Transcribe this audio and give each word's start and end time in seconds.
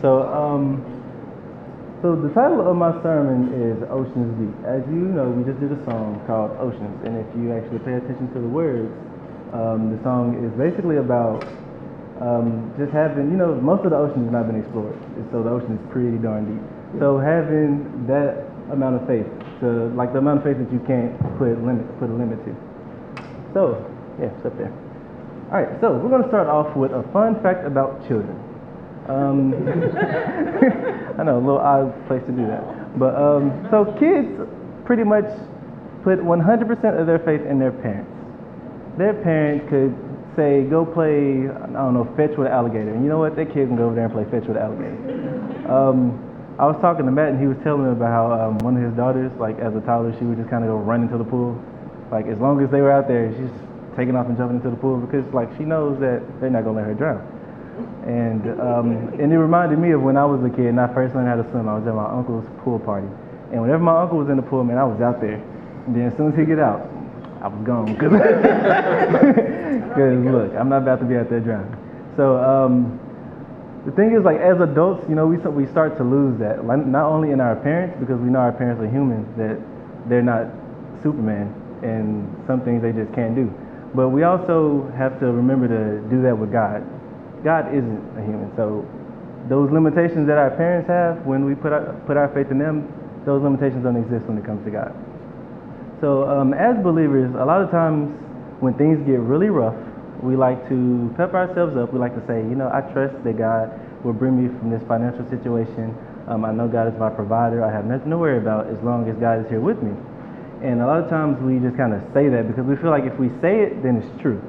So, 0.00 0.22
um, 0.30 0.78
so 2.02 2.14
the 2.14 2.30
title 2.30 2.62
of 2.62 2.78
my 2.78 2.94
sermon 3.02 3.50
is 3.50 3.82
Oceans 3.90 4.30
Deep. 4.38 4.54
As 4.62 4.86
you 4.86 5.10
know, 5.10 5.26
we 5.26 5.42
just 5.42 5.58
did 5.58 5.74
a 5.74 5.80
song 5.82 6.22
called 6.30 6.54
Oceans, 6.62 6.94
and 7.02 7.18
if 7.18 7.26
you 7.34 7.50
actually 7.50 7.82
pay 7.82 7.98
attention 7.98 8.30
to 8.30 8.38
the 8.38 8.46
words, 8.46 8.86
um, 9.50 9.90
the 9.90 9.98
song 10.06 10.38
is 10.38 10.54
basically 10.54 11.02
about 11.02 11.42
um, 12.22 12.70
just 12.78 12.94
having, 12.94 13.26
you 13.34 13.38
know, 13.38 13.58
most 13.58 13.82
of 13.82 13.90
the 13.90 13.98
ocean 13.98 14.22
has 14.22 14.30
not 14.30 14.46
been 14.46 14.62
explored, 14.62 14.94
so 15.34 15.42
the 15.42 15.50
ocean 15.50 15.74
is 15.74 15.82
pretty 15.90 16.14
darn 16.22 16.46
deep. 16.46 16.62
So 17.02 17.18
having 17.18 18.06
that 18.06 18.46
amount 18.70 19.02
of 19.02 19.04
faith, 19.10 19.26
to 19.66 19.90
like 19.98 20.14
the 20.14 20.22
amount 20.22 20.42
of 20.42 20.44
faith 20.46 20.62
that 20.62 20.70
you 20.70 20.78
can't 20.86 21.10
put 21.42 21.58
limit, 21.58 21.82
put 21.98 22.06
a 22.06 22.14
limit 22.14 22.38
to. 22.46 22.54
So, 23.50 23.82
yeah, 24.22 24.30
it's 24.30 24.46
up 24.46 24.54
there. 24.54 24.70
All 25.50 25.58
right, 25.58 25.74
so 25.82 25.98
we're 25.98 26.12
going 26.12 26.22
to 26.22 26.30
start 26.30 26.46
off 26.46 26.70
with 26.78 26.94
a 26.94 27.02
fun 27.10 27.34
fact 27.42 27.66
about 27.66 28.06
children. 28.06 28.38
Um, 29.08 29.54
I 31.18 31.24
know, 31.24 31.38
a 31.38 31.42
little 31.42 31.58
odd 31.58 32.06
place 32.06 32.22
to 32.26 32.32
do 32.32 32.46
that. 32.46 32.98
But 32.98 33.16
um, 33.16 33.66
so 33.70 33.84
kids 33.98 34.28
pretty 34.84 35.04
much 35.04 35.26
put 36.04 36.18
100% 36.20 37.00
of 37.00 37.06
their 37.06 37.18
faith 37.18 37.42
in 37.42 37.58
their 37.58 37.72
parents. 37.72 38.10
Their 38.96 39.14
parent 39.14 39.68
could 39.68 39.94
say, 40.36 40.62
go 40.64 40.86
play, 40.86 41.48
I 41.50 41.66
don't 41.74 41.94
know, 41.94 42.06
fetch 42.16 42.36
with 42.36 42.46
an 42.46 42.52
alligator. 42.52 42.94
And 42.94 43.02
you 43.02 43.08
know 43.08 43.18
what? 43.18 43.34
That 43.36 43.52
kid 43.52 43.68
can 43.68 43.76
go 43.76 43.86
over 43.86 43.94
there 43.94 44.04
and 44.04 44.12
play 44.12 44.24
fetch 44.24 44.46
with 44.46 44.56
an 44.56 44.62
alligator. 44.62 44.96
Um, 45.66 46.24
I 46.58 46.66
was 46.66 46.76
talking 46.80 47.06
to 47.06 47.12
Matt 47.12 47.30
and 47.30 47.40
he 47.40 47.46
was 47.46 47.56
telling 47.62 47.84
me 47.86 47.92
about 47.92 48.10
how 48.10 48.32
um, 48.34 48.58
one 48.58 48.76
of 48.76 48.82
his 48.82 48.94
daughters, 48.94 49.30
like 49.38 49.58
as 49.58 49.74
a 49.74 49.80
toddler, 49.82 50.14
she 50.18 50.24
would 50.24 50.38
just 50.38 50.50
kind 50.50 50.64
of 50.64 50.70
go 50.70 50.76
run 50.76 51.02
into 51.02 51.18
the 51.18 51.24
pool. 51.24 51.54
Like 52.10 52.26
as 52.26 52.38
long 52.38 52.62
as 52.62 52.70
they 52.70 52.80
were 52.80 52.90
out 52.90 53.06
there, 53.06 53.30
she's 53.30 53.54
taking 53.94 54.16
off 54.16 54.26
and 54.26 54.36
jumping 54.36 54.58
into 54.58 54.70
the 54.70 54.76
pool 54.76 54.98
because 54.98 55.22
like 55.34 55.50
she 55.58 55.62
knows 55.62 55.98
that 56.00 56.22
they're 56.40 56.50
not 56.50 56.64
gonna 56.64 56.78
let 56.78 56.86
her 56.86 56.94
drown. 56.94 57.22
And 58.06 58.60
um, 58.60 59.08
and 59.20 59.32
it 59.32 59.38
reminded 59.38 59.78
me 59.78 59.92
of 59.92 60.02
when 60.02 60.16
I 60.16 60.24
was 60.24 60.42
a 60.44 60.50
kid 60.50 60.66
and 60.66 60.80
I 60.80 60.92
first 60.92 61.14
learned 61.14 61.28
how 61.28 61.36
to 61.36 61.48
swim. 61.50 61.68
I 61.68 61.74
was 61.78 61.86
at 61.86 61.94
my 61.94 62.08
uncle's 62.08 62.44
pool 62.64 62.78
party, 62.78 63.06
and 63.52 63.60
whenever 63.60 63.82
my 63.82 64.00
uncle 64.00 64.18
was 64.18 64.28
in 64.28 64.36
the 64.36 64.42
pool, 64.42 64.64
man, 64.64 64.78
I 64.78 64.84
was 64.84 65.00
out 65.00 65.20
there. 65.20 65.36
And 65.86 65.94
then 65.94 66.08
as 66.08 66.16
soon 66.16 66.32
as 66.32 66.38
he 66.38 66.44
get 66.44 66.58
out, 66.58 66.88
I 67.40 67.48
was 67.48 67.60
gone 67.64 67.92
because 67.94 68.12
look, 70.32 70.54
I'm 70.54 70.68
not 70.68 70.82
about 70.82 71.00
to 71.00 71.06
be 71.06 71.16
out 71.16 71.30
there 71.30 71.40
drowning. 71.40 71.76
So 72.16 72.36
um, 72.36 72.98
the 73.86 73.92
thing 73.92 74.12
is, 74.14 74.24
like 74.24 74.40
as 74.40 74.60
adults, 74.60 75.08
you 75.08 75.14
know, 75.14 75.26
we 75.26 75.36
we 75.36 75.66
start 75.70 75.96
to 75.98 76.04
lose 76.04 76.38
that. 76.40 76.64
Like, 76.64 76.84
not 76.84 77.04
only 77.06 77.30
in 77.30 77.40
our 77.40 77.56
parents 77.56 77.96
because 78.00 78.18
we 78.20 78.30
know 78.30 78.40
our 78.40 78.52
parents 78.52 78.82
are 78.82 78.88
humans 78.88 79.28
that 79.36 79.56
they're 80.08 80.22
not 80.22 80.48
Superman 81.02 81.54
and 81.82 82.26
some 82.46 82.60
things 82.62 82.82
they 82.82 82.92
just 82.92 83.12
can't 83.14 83.34
do. 83.34 83.52
But 83.94 84.10
we 84.10 84.24
also 84.24 84.90
have 84.96 85.18
to 85.20 85.26
remember 85.26 85.68
to 85.68 86.00
do 86.10 86.22
that 86.22 86.36
with 86.36 86.52
God. 86.52 86.82
God 87.44 87.74
isn't 87.74 88.02
a 88.18 88.22
human, 88.22 88.50
so 88.56 88.86
those 89.48 89.70
limitations 89.70 90.26
that 90.28 90.36
our 90.36 90.50
parents 90.50 90.88
have 90.88 91.24
when 91.24 91.44
we 91.44 91.54
put 91.54 91.72
our, 91.72 91.94
put 92.06 92.16
our 92.16 92.28
faith 92.34 92.50
in 92.50 92.58
them, 92.58 92.84
those 93.24 93.42
limitations 93.42 93.82
don't 93.84 93.96
exist 93.96 94.26
when 94.26 94.36
it 94.36 94.44
comes 94.44 94.64
to 94.64 94.70
God. 94.70 94.92
So 96.00 96.28
um, 96.28 96.54
as 96.54 96.76
believers, 96.82 97.34
a 97.34 97.44
lot 97.44 97.62
of 97.62 97.70
times 97.70 98.12
when 98.60 98.74
things 98.74 98.98
get 99.06 99.18
really 99.20 99.48
rough, 99.48 99.76
we 100.22 100.36
like 100.36 100.68
to 100.68 101.12
pep 101.16 101.34
ourselves 101.34 101.76
up. 101.76 101.92
We 101.92 101.98
like 101.98 102.14
to 102.14 102.24
say, 102.26 102.42
you 102.42 102.54
know, 102.58 102.70
I 102.72 102.82
trust 102.92 103.14
that 103.24 103.38
God 103.38 103.70
will 104.04 104.12
bring 104.12 104.34
me 104.34 104.50
from 104.58 104.70
this 104.70 104.82
financial 104.86 105.28
situation. 105.30 105.94
Um, 106.26 106.44
I 106.44 106.52
know 106.52 106.68
God 106.68 106.92
is 106.92 106.98
my 106.98 107.10
provider. 107.10 107.64
I 107.64 107.72
have 107.72 107.86
nothing 107.86 108.10
to 108.10 108.18
worry 108.18 108.38
about 108.38 108.66
as 108.66 108.78
long 108.82 109.08
as 109.08 109.16
God 109.16 109.44
is 109.44 109.48
here 109.48 109.60
with 109.60 109.82
me. 109.82 109.94
And 110.62 110.82
a 110.82 110.86
lot 110.86 110.98
of 111.02 111.08
times 111.08 111.38
we 111.40 111.58
just 111.62 111.76
kind 111.76 111.94
of 111.94 112.02
say 112.12 112.28
that 112.28 112.50
because 112.50 112.66
we 112.66 112.74
feel 112.76 112.90
like 112.90 113.04
if 113.04 113.14
we 113.18 113.30
say 113.40 113.62
it, 113.62 113.82
then 113.82 114.02
it's 114.02 114.10
true. 114.20 114.42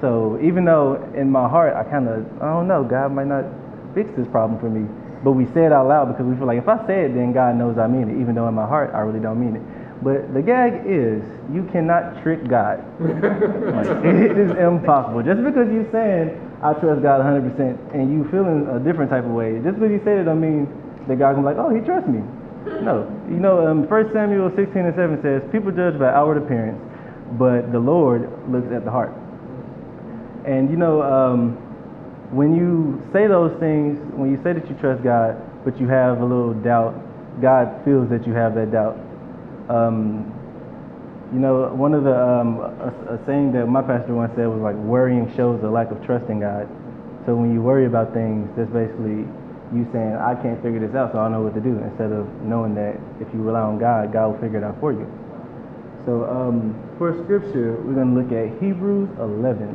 So 0.00 0.38
even 0.42 0.64
though 0.64 1.02
in 1.14 1.30
my 1.30 1.48
heart 1.48 1.74
I 1.74 1.84
kind 1.84 2.08
of, 2.08 2.26
I 2.42 2.52
don't 2.52 2.68
know, 2.68 2.84
God 2.84 3.12
might 3.12 3.26
not 3.26 3.44
fix 3.94 4.10
this 4.16 4.28
problem 4.28 4.60
for 4.60 4.68
me, 4.68 4.84
but 5.24 5.32
we 5.32 5.46
say 5.56 5.64
it 5.64 5.72
out 5.72 5.88
loud 5.88 6.12
because 6.12 6.26
we 6.26 6.36
feel 6.36 6.46
like 6.46 6.58
if 6.58 6.68
I 6.68 6.84
say 6.86 7.06
it, 7.06 7.14
then 7.14 7.32
God 7.32 7.56
knows 7.56 7.78
I 7.78 7.86
mean 7.86 8.08
it, 8.10 8.20
even 8.20 8.34
though 8.34 8.48
in 8.48 8.54
my 8.54 8.66
heart 8.66 8.92
I 8.94 9.00
really 9.00 9.20
don't 9.20 9.40
mean 9.40 9.56
it. 9.56 9.64
But 10.04 10.34
the 10.34 10.42
gag 10.42 10.84
is, 10.84 11.24
you 11.48 11.64
cannot 11.72 12.22
trick 12.22 12.46
God. 12.46 12.84
like, 13.00 13.88
it 14.04 14.36
is 14.36 14.52
impossible. 14.52 15.24
Just 15.24 15.40
because 15.40 15.72
you're 15.72 15.88
saying, 15.90 16.36
I 16.60 16.76
trust 16.76 17.00
God 17.00 17.24
100%, 17.24 17.94
and 17.94 18.12
you 18.12 18.28
feeling 18.30 18.68
a 18.68 18.78
different 18.78 19.10
type 19.10 19.24
of 19.24 19.32
way, 19.32 19.56
just 19.64 19.80
because 19.80 19.90
you 19.90 20.00
say 20.04 20.20
it 20.20 20.24
don't 20.24 20.40
mean 20.40 20.68
that 21.08 21.16
God 21.16 21.34
can 21.34 21.42
be 21.42 21.48
like, 21.48 21.56
oh, 21.56 21.72
he 21.72 21.80
trusts 21.80 22.08
me. 22.08 22.20
No. 22.84 23.08
You 23.30 23.40
know, 23.40 23.66
um, 23.66 23.88
1 23.88 24.12
Samuel 24.12 24.52
16 24.54 24.76
and 24.76 24.94
7 24.94 25.22
says, 25.22 25.40
people 25.50 25.72
judge 25.72 25.98
by 25.98 26.12
outward 26.12 26.44
appearance, 26.44 26.76
but 27.38 27.72
the 27.72 27.80
Lord 27.80 28.28
looks 28.52 28.68
at 28.72 28.84
the 28.84 28.90
heart. 28.90 29.16
And 30.46 30.70
you 30.70 30.76
know, 30.76 31.02
um, 31.02 31.56
when 32.30 32.54
you 32.54 33.02
say 33.12 33.26
those 33.26 33.58
things, 33.58 33.98
when 34.14 34.30
you 34.30 34.40
say 34.42 34.52
that 34.52 34.68
you 34.68 34.76
trust 34.76 35.02
God, 35.02 35.36
but 35.64 35.78
you 35.80 35.88
have 35.88 36.20
a 36.20 36.24
little 36.24 36.54
doubt, 36.54 36.94
God 37.40 37.84
feels 37.84 38.08
that 38.10 38.26
you 38.26 38.32
have 38.32 38.54
that 38.54 38.70
doubt. 38.70 38.98
Um, 39.68 40.32
you 41.34 41.40
know, 41.40 41.74
one 41.74 41.92
of 41.92 42.04
the 42.04 42.14
um, 42.14 42.58
a, 42.60 43.18
a, 43.18 43.26
saying 43.26 43.52
that 43.52 43.66
my 43.66 43.82
pastor 43.82 44.14
once 44.14 44.32
said 44.36 44.46
was 44.46 44.62
like, 44.62 44.76
worrying 44.76 45.26
shows 45.34 45.62
a 45.64 45.66
lack 45.66 45.90
of 45.90 45.98
trust 46.06 46.30
in 46.30 46.38
God. 46.40 46.68
So 47.26 47.34
when 47.34 47.52
you 47.52 47.60
worry 47.60 47.86
about 47.86 48.14
things, 48.14 48.48
that's 48.56 48.70
basically 48.70 49.26
you 49.74 49.82
saying, 49.92 50.14
I 50.14 50.38
can't 50.38 50.62
figure 50.62 50.78
this 50.78 50.94
out, 50.94 51.10
so 51.10 51.18
I 51.18 51.26
don't 51.26 51.32
know 51.32 51.42
what 51.42 51.54
to 51.54 51.60
do. 51.60 51.74
Instead 51.82 52.12
of 52.12 52.30
knowing 52.46 52.74
that 52.76 52.94
if 53.18 53.26
you 53.34 53.42
rely 53.42 53.66
on 53.66 53.78
God, 53.78 54.12
God 54.12 54.30
will 54.30 54.40
figure 54.40 54.58
it 54.58 54.64
out 54.64 54.78
for 54.78 54.92
you. 54.92 55.10
So 56.06 56.22
um, 56.30 56.70
for 56.98 57.10
scripture, 57.24 57.74
we're 57.82 57.98
going 57.98 58.14
to 58.14 58.18
look 58.22 58.30
at 58.30 58.62
Hebrews 58.62 59.10
11, 59.18 59.74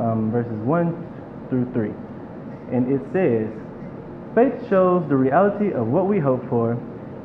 um, 0.00 0.30
verses 0.32 0.58
1 0.64 1.46
through 1.48 1.70
3. 1.72 1.90
And 2.74 2.90
it 2.90 3.02
says, 3.12 3.48
Faith 4.34 4.68
shows 4.70 5.08
the 5.08 5.16
reality 5.16 5.72
of 5.72 5.86
what 5.86 6.06
we 6.06 6.18
hope 6.18 6.48
for 6.48 6.78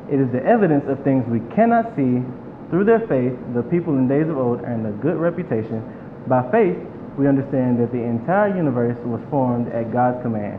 it 0.08 0.20
is 0.20 0.30
the 0.30 0.42
evidence 0.44 0.84
of 0.86 1.02
things 1.02 1.26
we 1.26 1.42
cannot 1.54 1.90
see. 1.96 2.22
Through 2.70 2.84
their 2.84 3.02
faith, 3.06 3.34
the 3.54 3.62
people 3.62 3.94
in 3.94 4.06
days 4.06 4.26
of 4.28 4.38
old 4.38 4.62
earned 4.62 4.86
a 4.86 4.94
good 5.02 5.16
reputation. 5.16 5.82
By 6.26 6.46
faith, 6.50 6.78
we 7.18 7.26
understand 7.26 7.78
that 7.78 7.90
the 7.90 8.02
entire 8.02 8.54
universe 8.54 8.98
was 9.06 9.22
formed 9.30 9.70
at 9.72 9.92
God's 9.92 10.22
command, 10.22 10.58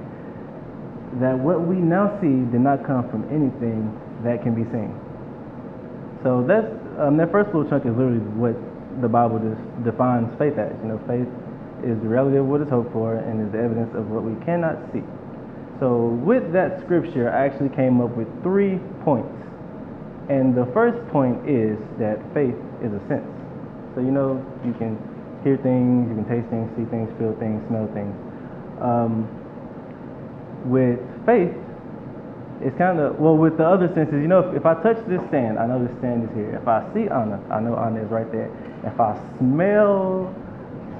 that 1.19 1.37
what 1.37 1.63
we 1.67 1.75
now 1.75 2.15
see 2.19 2.47
did 2.51 2.63
not 2.63 2.87
come 2.87 3.07
from 3.11 3.27
anything 3.31 3.91
that 4.23 4.43
can 4.43 4.55
be 4.55 4.63
seen. 4.71 4.91
So 6.23 6.43
that's 6.47 6.67
um, 6.99 7.15
that 7.17 7.31
first 7.31 7.53
little 7.53 7.69
chunk 7.69 7.85
is 7.85 7.93
literally 7.93 8.23
what 8.35 8.55
the 8.99 9.07
Bible 9.07 9.37
just 9.37 9.61
defines 9.83 10.27
faith 10.39 10.57
as. 10.57 10.73
You 10.81 10.95
know, 10.95 10.99
faith 11.05 11.29
is 11.83 11.97
of 12.01 12.45
what 12.45 12.61
is 12.61 12.69
hoped 12.69 12.91
for 12.91 13.15
and 13.15 13.41
is 13.47 13.53
evidence 13.53 13.93
of 13.95 14.09
what 14.09 14.23
we 14.23 14.33
cannot 14.45 14.77
see. 14.93 15.03
So 15.79 16.07
with 16.25 16.51
that 16.53 16.81
scripture, 16.81 17.29
I 17.29 17.45
actually 17.45 17.69
came 17.69 18.01
up 18.01 18.15
with 18.17 18.27
three 18.41 18.79
points. 19.03 19.33
And 20.29 20.55
the 20.55 20.65
first 20.73 20.99
point 21.09 21.47
is 21.47 21.77
that 21.99 22.19
faith 22.33 22.57
is 22.81 22.91
a 22.91 23.01
sense. 23.07 23.29
So 23.95 24.01
you 24.01 24.11
know, 24.11 24.43
you 24.65 24.73
can 24.73 24.97
hear 25.43 25.57
things, 25.57 26.09
you 26.09 26.15
can 26.15 26.25
taste 26.25 26.49
things, 26.49 26.69
see 26.75 26.85
things, 26.89 27.09
feel 27.17 27.33
things, 27.39 27.61
smell 27.67 27.87
things. 27.93 28.13
Um, 28.81 29.29
with 30.65 30.99
faith, 31.25 31.53
it's 32.61 32.77
kind 32.77 32.99
of, 32.99 33.19
well, 33.19 33.37
with 33.37 33.57
the 33.57 33.65
other 33.65 33.87
senses, 33.93 34.15
you 34.21 34.27
know, 34.27 34.39
if, 34.39 34.57
if, 34.57 34.65
I 34.65 34.73
touch 34.81 34.97
this 35.07 35.21
stand, 35.29 35.59
I 35.59 35.67
know 35.67 35.77
this 35.85 35.95
stand 35.99 36.27
is 36.27 36.35
here. 36.35 36.57
If 36.59 36.67
I 36.67 36.81
see 36.93 37.07
Anna, 37.07 37.39
I 37.51 37.59
know 37.59 37.77
Anna 37.77 38.01
is 38.03 38.09
right 38.09 38.29
there. 38.31 38.49
If 38.83 38.99
I 38.99 39.13
smell, 39.37 40.33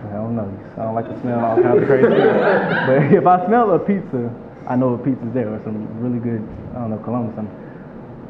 I 0.06 0.13
don't 0.13 0.35
know, 0.35 0.50
I 0.78 0.84
don't 0.84 0.96
like 0.96 1.09
to 1.09 1.19
smell 1.22 1.44
all 1.44 1.62
kinds 1.62 1.81
of 1.81 1.88
crazy 1.88 2.08
But 2.08 3.13
if 3.18 3.25
I 3.25 3.46
smell 3.47 3.72
a 3.72 3.80
pizza, 3.80 4.30
I 4.68 4.75
know 4.75 4.94
a 4.94 4.97
pizza's 4.97 5.34
there 5.34 5.53
or 5.53 5.62
some 5.63 5.88
really 6.00 6.19
good, 6.19 6.41
I 6.75 6.80
don't 6.80 6.91
know, 6.91 7.00
cologne 7.00 7.30
or 7.30 7.35
something. 7.35 7.58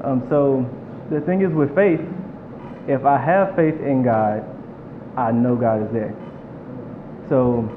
Um, 0.04 0.24
so 0.30 0.66
the 1.10 1.22
thing 1.22 1.42
is 1.42 1.52
with 1.52 1.74
faith, 1.76 2.02
if 2.88 3.06
I 3.06 3.18
have 3.18 3.56
faith 3.56 3.80
in 3.82 4.04
God, 4.04 4.46
I 5.18 5.32
know 5.32 5.56
God 5.56 5.84
is 5.84 5.92
there. 5.92 6.16
So 7.30 7.68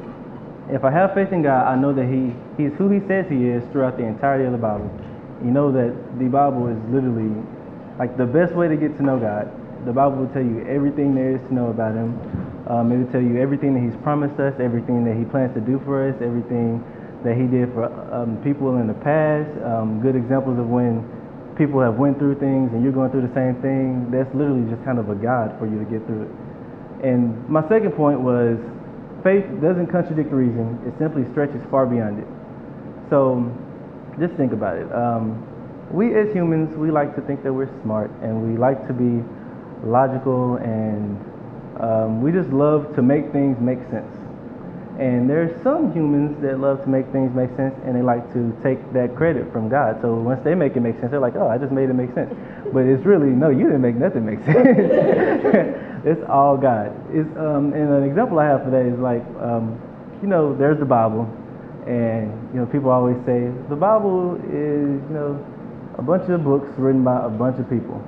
if 0.68 0.84
I 0.84 0.90
have 0.90 1.14
faith 1.14 1.32
in 1.32 1.42
God, 1.42 1.66
I 1.66 1.74
know 1.74 1.92
that 1.92 2.06
He 2.06 2.34
He's 2.60 2.72
who 2.78 2.88
He 2.90 3.00
says 3.08 3.26
He 3.28 3.48
is 3.48 3.64
throughout 3.72 3.96
the 3.96 4.04
entirety 4.04 4.44
of 4.44 4.52
the 4.52 4.58
Bible. 4.58 4.90
You 5.42 5.50
know 5.50 5.72
that 5.72 6.18
the 6.18 6.28
Bible 6.28 6.68
is 6.68 6.78
literally 6.92 7.32
like 7.98 8.16
the 8.16 8.26
best 8.26 8.54
way 8.54 8.68
to 8.68 8.76
get 8.76 8.96
to 8.98 9.02
know 9.02 9.18
God. 9.18 9.50
The 9.86 9.92
Bible 9.92 10.18
will 10.18 10.32
tell 10.32 10.44
you 10.44 10.64
everything 10.68 11.14
there 11.14 11.34
is 11.34 11.40
to 11.48 11.54
know 11.54 11.70
about 11.70 11.94
Him. 11.94 12.14
Um, 12.70 12.94
it 12.94 13.02
will 13.02 13.10
tell 13.10 13.20
you 13.20 13.42
everything 13.42 13.74
that 13.74 13.82
He's 13.82 13.98
promised 14.06 14.38
us, 14.38 14.54
everything 14.62 15.02
that 15.04 15.18
He 15.18 15.26
plans 15.26 15.52
to 15.58 15.60
do 15.60 15.82
for 15.82 16.06
us, 16.06 16.14
everything 16.22 16.78
that 17.24 17.36
he 17.36 17.44
did 17.46 17.72
for 17.72 17.84
um, 18.12 18.40
people 18.42 18.80
in 18.80 18.88
the 18.88 18.96
past, 19.04 19.48
um, 19.64 20.00
good 20.00 20.16
examples 20.16 20.58
of 20.58 20.68
when 20.68 21.04
people 21.56 21.80
have 21.80 22.00
went 22.00 22.16
through 22.18 22.38
things 22.40 22.72
and 22.72 22.82
you're 22.82 22.96
going 22.96 23.10
through 23.12 23.26
the 23.26 23.36
same 23.36 23.60
thing. 23.60 24.08
That's 24.08 24.30
literally 24.32 24.64
just 24.72 24.80
kind 24.84 24.98
of 24.98 25.12
a 25.12 25.16
guide 25.16 25.52
for 25.60 25.68
you 25.68 25.76
to 25.76 25.84
get 25.84 26.00
through 26.08 26.24
it. 26.24 26.32
And 27.04 27.36
my 27.48 27.60
second 27.68 27.92
point 27.92 28.20
was 28.20 28.56
faith 29.20 29.44
doesn't 29.60 29.92
contradict 29.92 30.32
reason, 30.32 30.80
it 30.88 30.96
simply 30.96 31.28
stretches 31.32 31.60
far 31.70 31.84
beyond 31.84 32.24
it. 32.24 32.28
So 33.12 33.44
just 34.16 34.32
think 34.40 34.52
about 34.52 34.80
it. 34.80 34.88
Um, 34.92 35.44
we 35.92 36.16
as 36.16 36.32
humans, 36.32 36.72
we 36.76 36.90
like 36.90 37.16
to 37.16 37.22
think 37.22 37.42
that 37.42 37.52
we're 37.52 37.68
smart 37.82 38.10
and 38.22 38.40
we 38.40 38.56
like 38.56 38.86
to 38.86 38.94
be 38.94 39.20
logical 39.84 40.56
and 40.56 41.18
um, 41.80 42.22
we 42.22 42.32
just 42.32 42.50
love 42.50 42.94
to 42.96 43.02
make 43.02 43.32
things 43.32 43.58
make 43.60 43.78
sense. 43.90 44.10
And 44.98 45.30
there's 45.30 45.50
some 45.62 45.92
humans 45.94 46.36
that 46.42 46.60
love 46.60 46.82
to 46.84 46.88
make 46.88 47.06
things 47.08 47.34
make 47.34 47.48
sense 47.56 47.74
and 47.86 47.96
they 47.96 48.02
like 48.02 48.20
to 48.34 48.52
take 48.62 48.78
that 48.92 49.16
credit 49.16 49.50
from 49.50 49.70
God. 49.70 49.98
So 50.02 50.14
once 50.14 50.44
they 50.44 50.54
make 50.54 50.76
it 50.76 50.80
make 50.80 51.00
sense, 51.00 51.10
they're 51.10 51.20
like, 51.20 51.36
oh, 51.36 51.48
I 51.48 51.56
just 51.56 51.72
made 51.72 51.88
it 51.88 51.94
make 51.94 52.12
sense. 52.12 52.28
But 52.72 52.84
it's 52.84 53.04
really, 53.06 53.30
no, 53.30 53.48
you 53.48 53.64
didn't 53.64 53.80
make 53.80 53.96
nothing 53.96 54.26
make 54.26 54.44
sense. 54.44 54.60
it's 56.04 56.20
all 56.28 56.58
God. 56.58 56.92
It's, 57.16 57.28
um, 57.38 57.72
and 57.72 57.88
an 57.88 58.04
example 58.04 58.38
I 58.38 58.44
have 58.44 58.64
for 58.64 58.70
that 58.70 58.84
is 58.84 58.98
like, 58.98 59.24
um, 59.40 59.80
you 60.20 60.28
know, 60.28 60.54
there's 60.54 60.78
the 60.78 60.84
Bible. 60.84 61.24
And, 61.86 62.28
you 62.52 62.60
know, 62.60 62.66
people 62.66 62.90
always 62.90 63.16
say 63.24 63.48
the 63.70 63.76
Bible 63.76 64.36
is, 64.52 65.00
you 65.00 65.14
know, 65.16 65.40
a 65.96 66.02
bunch 66.02 66.28
of 66.28 66.44
books 66.44 66.68
written 66.76 67.02
by 67.02 67.24
a 67.24 67.28
bunch 67.28 67.58
of 67.58 67.68
people. 67.70 68.04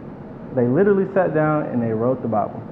They 0.55 0.69
literally 0.69 1.09
sat 1.15 1.35
down 1.35 1.65
and 1.73 1.83
they 1.83 1.93
wrote 1.93 2.21
the 2.21 2.29
Bible, 2.29 2.63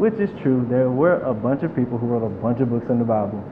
which 0.00 0.16
is 0.16 0.32
true. 0.40 0.64
There 0.72 0.88
were 0.88 1.20
a 1.20 1.34
bunch 1.34 1.62
of 1.62 1.76
people 1.76 1.98
who 1.98 2.08
wrote 2.08 2.24
a 2.24 2.32
bunch 2.40 2.58
of 2.64 2.72
books 2.72 2.88
in 2.88 2.98
the 2.98 3.04
Bible. 3.04 3.44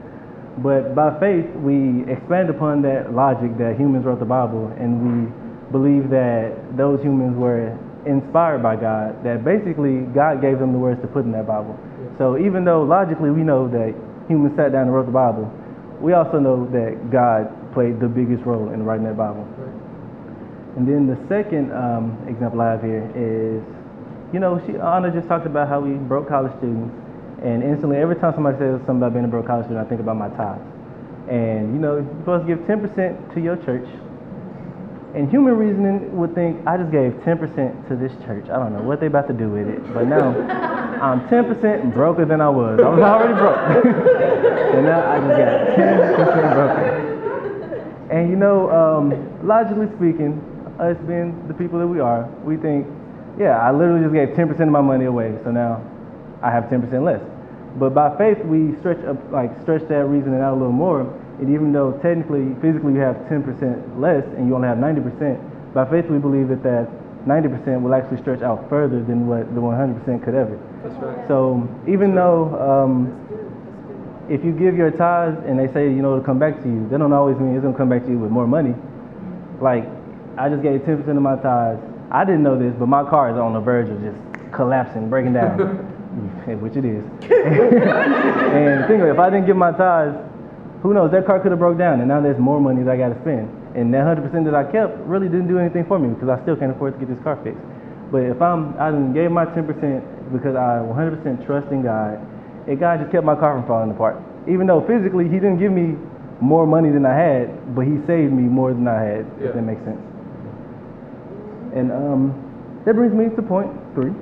But 0.64 0.96
by 0.96 1.12
faith, 1.20 1.44
we 1.60 2.08
expand 2.08 2.48
upon 2.48 2.80
that 2.88 3.12
logic 3.12 3.52
that 3.60 3.76
humans 3.76 4.08
wrote 4.08 4.18
the 4.18 4.24
Bible, 4.26 4.72
and 4.80 4.96
we 4.96 5.28
believe 5.70 6.08
that 6.08 6.56
those 6.74 7.04
humans 7.04 7.36
were 7.36 7.76
inspired 8.08 8.64
by 8.64 8.80
God, 8.80 9.22
that 9.28 9.44
basically 9.44 10.08
God 10.16 10.40
gave 10.40 10.58
them 10.58 10.72
the 10.72 10.80
words 10.80 10.98
to 11.04 11.08
put 11.12 11.28
in 11.28 11.32
that 11.36 11.46
Bible. 11.46 11.78
So 12.16 12.40
even 12.40 12.64
though 12.64 12.82
logically 12.82 13.30
we 13.30 13.44
know 13.44 13.68
that 13.68 13.92
humans 14.26 14.56
sat 14.56 14.72
down 14.72 14.88
and 14.88 14.94
wrote 14.96 15.06
the 15.06 15.12
Bible, 15.12 15.52
we 16.00 16.16
also 16.16 16.40
know 16.40 16.64
that 16.72 17.12
God 17.12 17.52
played 17.76 18.00
the 18.00 18.08
biggest 18.08 18.42
role 18.48 18.72
in 18.72 18.82
writing 18.88 19.04
that 19.04 19.20
Bible. 19.20 19.44
And 20.80 20.88
then 20.88 21.06
the 21.06 21.20
second 21.28 21.76
um, 21.76 22.16
example 22.24 22.64
I 22.64 22.72
have 22.72 22.82
here 22.82 23.04
is, 23.12 23.60
you 24.32 24.40
know, 24.40 24.62
she, 24.66 24.76
Anna 24.76 25.10
just 25.10 25.28
talked 25.28 25.46
about 25.46 25.68
how 25.68 25.80
we 25.80 25.92
broke 25.94 26.28
college 26.28 26.52
students 26.58 26.94
and 27.42 27.62
instantly, 27.62 27.98
every 27.98 28.16
time 28.16 28.34
somebody 28.34 28.58
says 28.58 28.80
something 28.80 28.96
about 28.98 29.12
being 29.12 29.24
a 29.24 29.28
broke 29.28 29.46
college 29.46 29.66
student, 29.66 29.86
I 29.86 29.88
think 29.88 30.00
about 30.00 30.16
my 30.16 30.28
tithes. 30.30 30.60
And 31.30 31.72
you 31.72 31.78
know, 31.78 32.02
you're 32.02 32.18
supposed 32.18 32.46
to 32.46 32.56
give 32.56 32.66
10% 32.66 33.34
to 33.34 33.40
your 33.40 33.56
church. 33.62 33.86
And 35.14 35.30
human 35.30 35.56
reasoning 35.56 36.16
would 36.18 36.34
think, 36.34 36.66
I 36.66 36.76
just 36.76 36.90
gave 36.90 37.12
10% 37.22 37.88
to 37.88 37.96
this 37.96 38.12
church. 38.26 38.50
I 38.50 38.58
don't 38.58 38.74
know 38.74 38.82
what 38.82 38.98
they 39.00 39.06
about 39.06 39.28
to 39.28 39.34
do 39.34 39.48
with 39.48 39.68
it. 39.68 39.94
But 39.94 40.08
now, 40.08 40.34
I'm 41.02 41.28
10% 41.28 41.94
broker 41.94 42.24
than 42.24 42.40
I 42.40 42.48
was. 42.48 42.80
I 42.82 42.88
was 42.88 43.00
already 43.00 43.34
broke. 43.34 43.86
and 44.74 44.84
now 44.84 45.06
I 45.06 45.18
just 45.22 45.38
got 45.38 45.78
10% 45.78 46.54
broker. 46.54 47.04
And 48.10 48.30
you 48.30 48.36
know, 48.36 48.70
um, 48.70 49.46
logically 49.46 49.86
speaking, 49.96 50.42
us 50.80 50.96
being 51.06 51.46
the 51.46 51.54
people 51.54 51.78
that 51.78 51.86
we 51.86 52.00
are, 52.00 52.28
we 52.42 52.56
think, 52.56 52.86
yeah, 53.38 53.58
I 53.58 53.72
literally 53.72 54.02
just 54.02 54.14
gave 54.14 54.28
10% 54.36 54.60
of 54.60 54.68
my 54.68 54.80
money 54.80 55.04
away. 55.06 55.36
So 55.44 55.50
now 55.50 55.82
I 56.42 56.50
have 56.50 56.64
10% 56.64 57.04
less. 57.04 57.20
But 57.78 57.94
by 57.94 58.16
faith, 58.16 58.38
we 58.44 58.74
stretch 58.80 59.04
up, 59.04 59.16
like 59.30 59.50
stretch 59.62 59.86
that 59.88 60.06
reasoning 60.06 60.40
out 60.40 60.54
a 60.54 60.58
little 60.58 60.72
more. 60.72 61.02
And 61.38 61.52
even 61.52 61.72
though 61.72 61.92
technically, 62.02 62.54
physically, 62.60 62.94
you 62.94 63.00
have 63.00 63.16
10% 63.30 64.00
less 64.00 64.24
and 64.36 64.48
you 64.48 64.54
only 64.54 64.68
have 64.68 64.78
90%, 64.78 65.74
by 65.74 65.88
faith, 65.88 66.06
we 66.06 66.18
believe 66.18 66.48
that 66.48 66.62
that 66.62 66.88
90% 67.26 67.82
will 67.82 67.94
actually 67.94 68.18
stretch 68.18 68.42
out 68.42 68.68
further 68.68 69.02
than 69.04 69.26
what 69.28 69.54
the 69.54 69.60
100% 69.60 70.24
could 70.24 70.34
ever. 70.34 70.58
That's 70.82 70.96
right. 71.02 71.28
So 71.28 71.68
even 71.86 72.14
though 72.14 72.56
um, 72.58 73.12
if 74.28 74.44
you 74.44 74.52
give 74.52 74.76
your 74.76 74.90
tithes 74.90 75.38
and 75.46 75.58
they 75.58 75.72
say, 75.72 75.86
you 75.86 76.02
know, 76.02 76.12
it'll 76.12 76.24
come 76.24 76.38
back 76.38 76.62
to 76.62 76.68
you, 76.68 76.88
that 76.88 76.98
don't 76.98 77.12
always 77.12 77.36
mean 77.38 77.54
it's 77.54 77.62
gonna 77.62 77.76
come 77.76 77.88
back 77.88 78.04
to 78.04 78.10
you 78.10 78.18
with 78.18 78.30
more 78.30 78.46
money. 78.46 78.74
Like, 79.60 79.84
I 80.36 80.48
just 80.48 80.62
gave 80.62 80.80
10% 80.80 81.08
of 81.08 81.22
my 81.22 81.36
tithes. 81.36 81.82
I 82.10 82.24
didn't 82.24 82.42
know 82.42 82.58
this, 82.58 82.74
but 82.78 82.86
my 82.88 83.02
car 83.08 83.30
is 83.30 83.36
on 83.36 83.52
the 83.52 83.60
verge 83.60 83.88
of 83.90 84.00
just 84.00 84.16
collapsing, 84.52 85.08
breaking 85.10 85.34
down. 85.34 85.58
which 86.60 86.76
it 86.76 86.84
is. 86.84 87.04
and 87.04 88.86
think 88.88 89.02
of 89.02 89.08
it, 89.08 89.12
if 89.12 89.18
I 89.18 89.30
didn't 89.30 89.46
give 89.46 89.56
my 89.56 89.72
tithes, 89.72 90.16
who 90.82 90.94
knows, 90.94 91.10
that 91.12 91.26
car 91.26 91.40
could 91.40 91.50
have 91.50 91.58
broke 91.58 91.76
down 91.78 92.00
and 92.00 92.08
now 92.08 92.20
there's 92.20 92.38
more 92.38 92.60
money 92.60 92.82
that 92.82 92.90
I 92.92 92.96
got 92.96 93.10
to 93.10 93.20
spend. 93.20 93.50
And 93.76 93.92
that 93.94 94.04
100% 94.06 94.44
that 94.44 94.54
I 94.54 94.64
kept 94.64 94.96
really 95.06 95.28
didn't 95.28 95.48
do 95.48 95.58
anything 95.58 95.84
for 95.86 95.98
me 95.98 96.08
because 96.08 96.28
I 96.28 96.40
still 96.42 96.56
can't 96.56 96.72
afford 96.72 96.94
to 96.94 96.98
get 97.04 97.12
this 97.14 97.22
car 97.22 97.36
fixed. 97.44 97.60
But 98.10 98.22
if 98.24 98.40
I'm, 98.40 98.74
I 98.80 98.90
gave 99.12 99.30
my 99.30 99.44
10% 99.44 99.68
because 100.32 100.56
I 100.56 100.80
100% 100.80 101.44
trust 101.46 101.68
in 101.70 101.82
God, 101.82 102.18
and 102.66 102.78
God 102.80 103.00
just 103.00 103.12
kept 103.12 103.24
my 103.24 103.34
car 103.34 103.54
from 103.58 103.66
falling 103.66 103.90
apart. 103.90 104.16
Even 104.48 104.66
though 104.66 104.80
physically 104.86 105.24
He 105.28 105.36
didn't 105.36 105.58
give 105.58 105.72
me 105.72 105.94
more 106.40 106.66
money 106.66 106.90
than 106.90 107.04
I 107.04 107.14
had, 107.14 107.74
but 107.76 107.82
He 107.82 107.98
saved 108.06 108.32
me 108.32 108.42
more 108.48 108.72
than 108.72 108.88
I 108.88 109.00
had, 109.02 109.26
Yeah. 109.40 109.48
if 109.48 109.54
that 109.54 109.62
makes 109.62 109.84
sense. 109.84 110.00
And 111.74 111.92
um, 111.92 112.82
that 112.84 112.94
brings 112.94 113.12
me 113.12 113.34
to 113.34 113.42
point 113.42 113.70
three. 113.94 114.12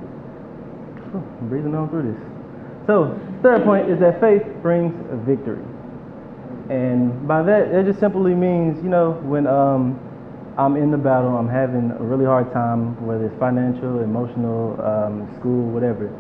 Oh, 1.15 1.23
I'm 1.41 1.49
breathing 1.49 1.75
on 1.75 1.89
through 1.89 2.13
this. 2.13 2.21
So, 2.87 3.19
third 3.43 3.65
point 3.65 3.91
is 3.91 3.99
that 4.01 4.21
faith 4.21 4.43
brings 4.63 4.95
victory. 5.27 5.63
And 6.71 7.27
by 7.27 7.43
that, 7.43 7.69
it 7.69 7.87
just 7.87 8.01
simply 8.01 8.35
means, 8.35 8.83
you 8.83 8.89
know, 8.89 9.13
when 9.23 9.47
um, 9.47 9.99
I'm 10.59 10.77
in 10.77 10.91
the 10.91 10.99
battle, 10.99 11.37
I'm 11.37 11.49
having 11.49 11.93
a 11.93 12.03
really 12.03 12.25
hard 12.25 12.53
time, 12.53 12.95
whether 13.07 13.27
it's 13.27 13.39
financial, 13.39 14.01
emotional, 14.01 14.75
um, 14.83 15.31
school, 15.39 15.71
whatever. 15.71 16.11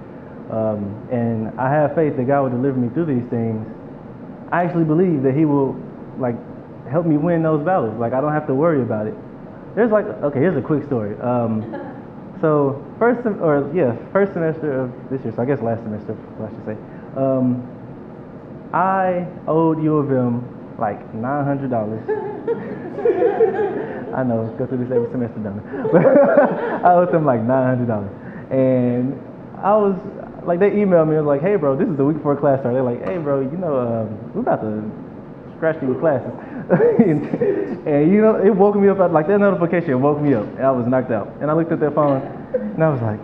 Um, 0.50 0.94
and 1.10 1.50
I 1.58 1.70
have 1.70 1.94
faith 1.94 2.16
that 2.16 2.26
God 2.26 2.42
will 2.42 2.50
deliver 2.50 2.78
me 2.78 2.88
through 2.94 3.06
these 3.06 3.28
things. 3.30 3.66
I 4.52 4.62
actually 4.62 4.84
believe 4.84 5.22
that 5.22 5.34
He 5.34 5.44
will, 5.44 5.74
like, 6.18 6.36
help 6.86 7.06
me 7.06 7.16
win 7.16 7.42
those 7.42 7.64
battles. 7.64 7.98
Like, 7.98 8.12
I 8.12 8.20
don't 8.20 8.32
have 8.32 8.46
to 8.46 8.54
worry 8.54 8.82
about 8.82 9.08
it. 9.08 9.14
There's 9.76 9.92
like, 9.92 10.06
okay, 10.06 10.40
here's 10.40 10.56
a 10.56 10.62
quick 10.62 10.84
story. 10.86 11.14
Um, 11.20 11.60
so 12.40 12.82
first, 12.98 13.22
sem- 13.22 13.42
or 13.42 13.70
yeah, 13.76 13.94
first 14.10 14.32
semester 14.32 14.72
of 14.80 14.90
this 15.10 15.22
year. 15.22 15.34
So 15.36 15.42
I 15.42 15.44
guess 15.44 15.60
last 15.60 15.82
semester, 15.84 16.16
I 16.40 16.48
should 16.48 16.64
say. 16.64 16.76
Um, 17.14 17.62
I 18.72 19.26
owed 19.46 19.82
U 19.82 19.98
of 19.98 20.10
M 20.10 20.42
like 20.78 21.14
nine 21.14 21.44
hundred 21.44 21.68
dollars. 21.70 22.00
I 24.16 24.22
know, 24.22 24.46
go 24.58 24.66
through 24.66 24.78
this 24.78 24.90
every 24.90 25.10
semester, 25.10 25.38
don't 25.40 25.60
I? 25.60 25.62
But 25.92 26.06
I 26.88 26.94
owed 26.94 27.12
them 27.12 27.26
like 27.26 27.42
nine 27.42 27.76
hundred 27.76 27.88
dollars, 27.88 28.10
and 28.50 29.12
I 29.60 29.76
was 29.76 29.94
like, 30.46 30.58
they 30.58 30.70
emailed 30.70 31.08
me. 31.08 31.16
I 31.16 31.20
was 31.20 31.26
like, 31.26 31.42
hey, 31.42 31.56
bro, 31.56 31.76
this 31.76 31.86
is 31.88 31.96
the 31.98 32.04
week 32.04 32.16
before 32.16 32.34
class 32.36 32.60
start. 32.60 32.72
They're 32.74 32.82
like, 32.82 33.04
hey, 33.04 33.18
bro, 33.18 33.40
you 33.40 33.58
know, 33.58 33.76
um, 33.76 34.32
we're 34.32 34.40
about 34.40 34.62
to 34.62 34.82
scratch 35.56 35.82
your 35.82 35.98
classes. 36.00 36.32
and, 37.86 38.12
you 38.12 38.20
know, 38.20 38.40
it 38.42 38.50
woke 38.50 38.76
me 38.76 38.88
up. 38.88 38.98
Like 39.12 39.28
that 39.28 39.38
notification 39.38 40.00
woke 40.02 40.20
me 40.20 40.34
up, 40.34 40.46
I 40.58 40.70
was 40.70 40.86
knocked 40.86 41.12
out. 41.12 41.32
And 41.40 41.50
I 41.50 41.54
looked 41.54 41.72
at 41.72 41.80
that 41.80 41.94
phone, 41.94 42.22
and 42.54 42.82
I 42.82 42.88
was 42.88 43.00
like, 43.02 43.20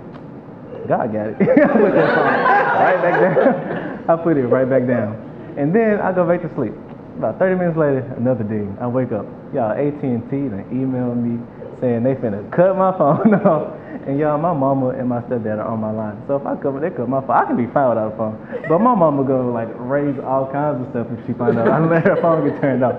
God 0.87 1.13
got 1.13 1.27
it. 1.29 1.37
I 1.41 1.67
put 1.67 1.93
that 1.93 2.15
phone 2.15 2.33
right 2.79 3.03
back 3.03 3.21
down. 3.21 4.05
I 4.09 4.23
put 4.23 4.37
it 4.37 4.47
right 4.47 4.69
back 4.69 4.87
down, 4.87 5.55
and 5.57 5.75
then 5.75 6.01
I 6.01 6.13
go 6.13 6.27
back 6.27 6.43
to 6.43 6.55
sleep. 6.55 6.73
About 7.19 7.39
30 7.39 7.57
minutes 7.57 7.77
later, 7.77 8.01
another 8.17 8.45
ding. 8.45 8.77
I 8.81 8.87
wake 8.87 9.13
up. 9.13 9.27
Y'all, 9.53 9.73
AT&T 9.73 10.03
they 10.03 10.65
emailed 10.73 11.21
me 11.21 11.39
saying 11.81 12.03
they 12.03 12.15
finna 12.15 12.51
cut 12.51 12.77
my 12.77 12.97
phone 12.97 13.35
off. 13.47 13.77
And 14.07 14.19
y'all, 14.19 14.39
my 14.39 14.53
mama 14.53 14.89
and 14.91 15.09
my 15.09 15.21
stepdad 15.23 15.59
are 15.59 15.69
on 15.69 15.81
my 15.81 15.93
line. 15.93 16.23
So 16.27 16.37
if 16.37 16.47
I 16.47 16.57
cover, 16.57 16.81
they 16.81 16.91
cut 16.91 17.09
my 17.09 17.21
phone. 17.21 17.37
I 17.37 17.45
can 17.45 17.57
be 17.57 17.71
fine 17.73 17.89
without 17.91 18.13
a 18.13 18.17
phone. 18.17 18.35
But 18.69 18.81
my 18.81 18.95
mama 18.95 19.23
go 19.25 19.53
like 19.53 19.69
raise 19.77 20.19
all 20.19 20.51
kinds 20.51 20.83
of 20.85 20.91
stuff 20.91 21.07
if 21.13 21.27
she 21.27 21.33
find 21.35 21.59
out 21.59 21.69
I 21.69 21.79
don't 21.79 21.91
let 21.91 22.05
her 22.05 22.17
phone 22.21 22.49
get 22.49 22.61
turned 22.61 22.83
off. 22.83 22.99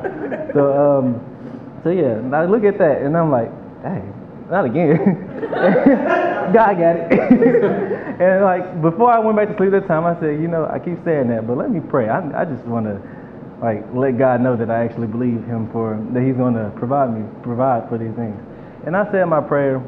So 0.54 0.72
um, 0.72 1.20
so 1.84 1.90
yeah, 1.90 2.22
I 2.32 2.46
look 2.46 2.64
at 2.64 2.78
that 2.78 3.02
and 3.02 3.18
I'm 3.18 3.32
like, 3.32 3.52
dang, 3.84 4.14
not 4.50 4.66
again. 4.66 4.98
God 6.54 6.78
got 6.78 6.96
it. 6.96 7.12
and 8.22 8.44
like 8.44 8.82
before 8.82 9.12
I 9.12 9.20
went 9.20 9.36
back 9.36 9.50
to 9.50 9.58
sleep 9.58 9.72
that 9.72 9.88
time, 9.88 10.06
I 10.06 10.14
said, 10.20 10.40
you 10.40 10.48
know, 10.48 10.66
I 10.72 10.80
keep 10.80 11.04
saying 11.04 11.28
that, 11.30 11.46
but 11.46 11.58
let 11.58 11.72
me 11.72 11.82
pray. 11.82 12.08
I, 12.08 12.22
I 12.42 12.46
just 12.46 12.64
want 12.66 12.86
to 12.86 13.02
like 13.62 13.84
let 13.94 14.18
God 14.18 14.42
know 14.42 14.56
that 14.56 14.70
I 14.70 14.84
actually 14.86 15.08
believe 15.08 15.44
Him 15.46 15.70
for 15.72 16.00
that 16.14 16.24
He's 16.24 16.36
going 16.36 16.56
to 16.56 16.72
provide 16.78 17.12
me, 17.12 17.28
provide 17.44 17.90
for 17.90 17.98
these 17.98 18.14
things. 18.16 18.40
And 18.86 18.96
I 18.96 19.10
said 19.12 19.26
my 19.26 19.42
prayer, 19.42 19.84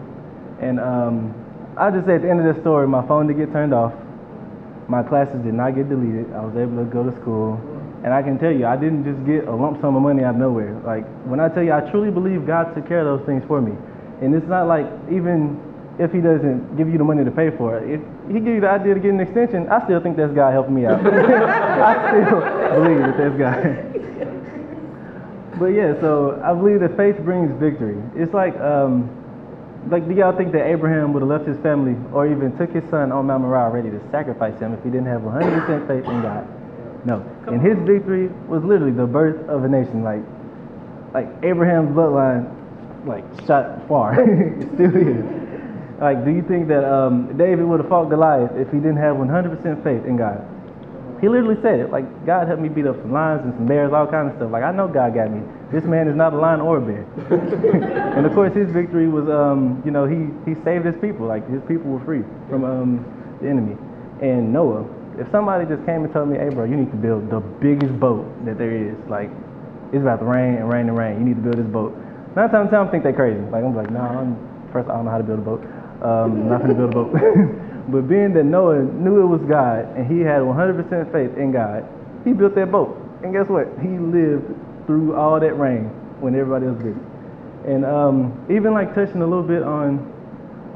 and 0.65 0.79
um, 0.79 1.33
I 1.77 1.91
just 1.91 2.07
say 2.07 2.15
at 2.15 2.23
the 2.23 2.29
end 2.29 2.41
of 2.41 2.49
the 2.49 2.59
story, 2.61 2.87
my 2.87 3.05
phone 3.05 3.27
did 3.27 3.37
get 3.37 3.53
turned 3.53 3.73
off. 3.73 3.93
My 4.87 5.03
classes 5.03 5.37
did 5.45 5.53
not 5.53 5.75
get 5.75 5.89
deleted. 5.89 6.33
I 6.33 6.41
was 6.41 6.57
able 6.57 6.81
to 6.81 6.89
go 6.89 7.05
to 7.05 7.13
school. 7.21 7.61
And 8.03 8.13
I 8.13 8.21
can 8.21 8.37
tell 8.39 8.51
you, 8.51 8.65
I 8.65 8.75
didn't 8.75 9.05
just 9.05 9.21
get 9.25 9.47
a 9.47 9.53
lump 9.53 9.81
sum 9.81 9.95
of 9.95 10.01
money 10.01 10.23
out 10.23 10.33
of 10.35 10.41
nowhere. 10.41 10.73
Like, 10.85 11.05
when 11.25 11.39
I 11.39 11.49
tell 11.49 11.61
you, 11.61 11.73
I 11.73 11.81
truly 11.89 12.09
believe 12.09 12.45
God 12.47 12.73
took 12.73 12.87
care 12.87 13.05
of 13.05 13.05
those 13.05 13.25
things 13.25 13.43
for 13.47 13.61
me. 13.61 13.77
And 14.21 14.33
it's 14.33 14.47
not 14.47 14.65
like, 14.65 14.85
even 15.09 15.61
if 15.97 16.11
He 16.11 16.21
doesn't 16.21 16.77
give 16.77 16.89
you 16.89 16.97
the 16.97 17.03
money 17.03 17.23
to 17.25 17.31
pay 17.31 17.49
for 17.57 17.77
it, 17.77 17.85
if 17.85 18.01
He 18.29 18.41
give 18.41 18.57
you 18.57 18.61
the 18.61 18.69
idea 18.69 18.93
to 18.93 18.99
get 18.99 19.13
an 19.13 19.21
extension, 19.21 19.69
I 19.69 19.83
still 19.85 20.01
think 20.01 20.17
that's 20.17 20.33
God 20.33 20.53
helping 20.53 20.73
me 20.73 20.85
out. 20.85 21.01
I 21.05 21.93
still 22.09 22.41
believe 22.81 23.05
that 23.05 23.17
that's 23.17 23.37
God. 23.37 23.61
But 25.57 25.71
yeah, 25.77 25.93
so 26.01 26.41
I 26.43 26.53
believe 26.53 26.81
that 26.81 26.97
faith 26.97 27.17
brings 27.21 27.53
victory. 27.61 27.97
It's 28.13 28.33
like, 28.33 28.57
um, 28.59 29.09
like, 29.87 30.07
do 30.07 30.15
y'all 30.15 30.35
think 30.35 30.51
that 30.53 30.65
Abraham 30.65 31.13
would 31.13 31.21
have 31.21 31.29
left 31.29 31.47
his 31.47 31.57
family 31.59 31.95
or 32.13 32.27
even 32.27 32.57
took 32.57 32.71
his 32.71 32.83
son 32.89 33.11
on 33.11 33.27
Mount 33.27 33.43
Moriah 33.43 33.69
ready 33.69 33.89
to 33.91 34.01
sacrifice 34.11 34.57
him 34.59 34.73
if 34.73 34.83
he 34.83 34.89
didn't 34.89 35.07
have 35.07 35.21
100% 35.21 35.87
faith 35.87 36.05
in 36.05 36.21
God? 36.21 36.47
No. 37.05 37.21
And 37.47 37.61
his 37.61 37.77
victory 37.85 38.27
was 38.47 38.63
literally 38.63 38.91
the 38.91 39.05
birth 39.05 39.47
of 39.47 39.63
a 39.63 39.69
nation. 39.69 40.03
Like, 40.03 40.23
like 41.13 41.27
Abraham's 41.43 41.95
bloodline, 41.95 42.49
like 43.05 43.23
shot 43.45 43.87
far. 43.87 44.19
it 44.19 44.73
still 44.73 44.95
is. 44.95 45.45
Like, 45.99 46.25
do 46.25 46.31
you 46.31 46.41
think 46.41 46.67
that 46.67 46.83
um, 46.83 47.37
David 47.37 47.63
would 47.63 47.79
have 47.79 47.89
fought 47.89 48.09
Goliath 48.09 48.51
if 48.57 48.71
he 48.71 48.77
didn't 48.77 48.97
have 48.97 49.15
100% 49.15 49.83
faith 49.83 50.03
in 50.05 50.17
God? 50.17 50.43
He 51.21 51.29
literally 51.29 51.59
said 51.61 51.79
it. 51.79 51.91
Like 51.91 52.05
God 52.25 52.47
helped 52.47 52.61
me 52.61 52.69
beat 52.69 52.85
up 52.85 52.97
some 52.97 53.11
lions 53.11 53.41
and 53.43 53.53
some 53.55 53.65
bears, 53.65 53.93
all 53.93 54.07
kind 54.07 54.29
of 54.29 54.35
stuff. 54.35 54.51
Like 54.51 54.63
I 54.63 54.71
know 54.71 54.87
God 54.87 55.15
got 55.15 55.31
me. 55.31 55.41
This 55.71 55.83
man 55.83 56.07
is 56.07 56.15
not 56.15 56.33
a 56.33 56.37
lion 56.37 56.61
or 56.61 56.77
a 56.77 56.81
bear. 56.81 57.05
and 58.17 58.25
of 58.25 58.33
course, 58.33 58.53
his 58.53 58.69
victory 58.71 59.07
was, 59.07 59.29
um, 59.29 59.81
you 59.85 59.91
know, 59.91 60.05
he 60.05 60.29
he 60.43 60.59
saved 60.63 60.85
his 60.85 60.95
people. 60.99 61.25
Like 61.27 61.47
his 61.49 61.61
people 61.67 61.91
were 61.91 62.03
free 62.03 62.23
from 62.49 62.63
um, 62.63 63.05
the 63.41 63.49
enemy. 63.49 63.77
And 64.21 64.51
Noah, 64.51 64.85
if 65.17 65.29
somebody 65.31 65.65
just 65.65 65.85
came 65.85 66.03
and 66.03 66.11
told 66.11 66.29
me, 66.29 66.37
hey, 66.37 66.49
bro, 66.49 66.65
you 66.65 66.75
need 66.75 66.91
to 66.91 66.97
build 66.97 67.29
the 67.29 67.39
biggest 67.39 67.97
boat 67.99 68.27
that 68.45 68.57
there 68.57 68.75
is, 68.75 68.95
like 69.07 69.31
it's 69.95 70.03
about 70.03 70.19
to 70.19 70.25
rain 70.25 70.55
and 70.59 70.67
rain 70.67 70.89
and 70.89 70.97
rain. 70.97 71.19
You 71.19 71.25
need 71.25 71.39
to 71.39 71.45
build 71.45 71.57
this 71.57 71.71
boat. 71.71 71.95
Nine 72.35 72.49
times 72.51 72.53
out 72.53 72.63
of 72.65 72.69
ten, 72.71 72.87
I 72.87 72.91
think 72.91 73.03
they 73.03 73.13
crazy. 73.13 73.39
Like 73.47 73.63
I'm 73.63 73.75
like, 73.75 73.89
no, 73.89 74.03
nah, 74.03 74.19
I'm, 74.19 74.35
first 74.71 74.89
I 74.89 74.99
don't 74.99 75.05
know 75.05 75.11
how 75.11 75.19
to 75.19 75.23
build 75.23 75.39
a 75.39 75.47
boat. 75.47 75.63
Um, 76.03 76.45
I'm 76.45 76.49
not 76.49 76.61
gonna 76.61 76.75
build 76.75 76.91
a 76.91 76.99
boat. 76.99 77.15
but 77.87 78.07
being 78.07 78.33
that 78.33 78.45
Noah 78.45 78.81
knew 78.81 79.21
it 79.21 79.27
was 79.27 79.41
God 79.47 79.85
and 79.95 80.09
he 80.09 80.21
had 80.21 80.41
100% 80.41 81.11
faith 81.11 81.37
in 81.37 81.51
God, 81.51 81.85
he 82.23 82.33
built 82.33 82.55
that 82.55 82.71
boat. 82.71 82.97
And 83.23 83.33
guess 83.33 83.47
what? 83.47 83.67
He 83.81 83.89
lived 83.89 84.49
through 84.87 85.15
all 85.15 85.39
that 85.39 85.53
rain 85.57 85.85
when 86.19 86.33
everybody 86.33 86.65
else 86.65 86.81
did. 86.81 86.97
And 87.65 87.85
um, 87.85 88.45
even 88.49 88.73
like 88.73 88.93
touching 88.93 89.21
a 89.21 89.27
little 89.27 89.45
bit 89.45 89.63
on 89.63 90.13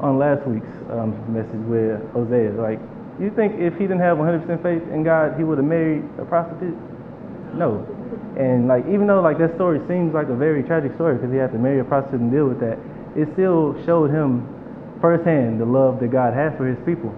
on 0.00 0.18
last 0.18 0.46
week's 0.48 0.66
um, 0.88 1.12
message 1.28 1.60
with 1.68 2.00
Hosea, 2.12 2.56
like 2.56 2.80
you 3.20 3.30
think 3.36 3.60
if 3.60 3.74
he 3.74 3.84
didn't 3.84 4.00
have 4.00 4.16
100% 4.16 4.48
faith 4.62 4.82
in 4.88 5.04
God, 5.04 5.36
he 5.36 5.44
would 5.44 5.58
have 5.58 5.66
married 5.66 6.02
a 6.18 6.24
prostitute? 6.24 6.74
No. 7.54 7.84
And 8.38 8.66
like 8.66 8.86
even 8.86 9.06
though 9.06 9.20
like 9.20 9.38
that 9.38 9.54
story 9.56 9.78
seems 9.86 10.14
like 10.14 10.28
a 10.28 10.34
very 10.34 10.62
tragic 10.62 10.94
story 10.94 11.16
because 11.16 11.30
he 11.30 11.38
had 11.38 11.52
to 11.52 11.58
marry 11.58 11.80
a 11.80 11.84
prostitute 11.84 12.20
and 12.20 12.32
deal 12.32 12.46
with 12.46 12.60
that, 12.60 12.78
it 13.14 13.28
still 13.34 13.76
showed 13.84 14.10
him 14.10 14.46
firsthand 15.00 15.60
the 15.60 15.66
love 15.66 16.00
that 16.00 16.12
God 16.12 16.34
has 16.34 16.52
for 16.56 16.66
his 16.68 16.78
people. 16.84 17.10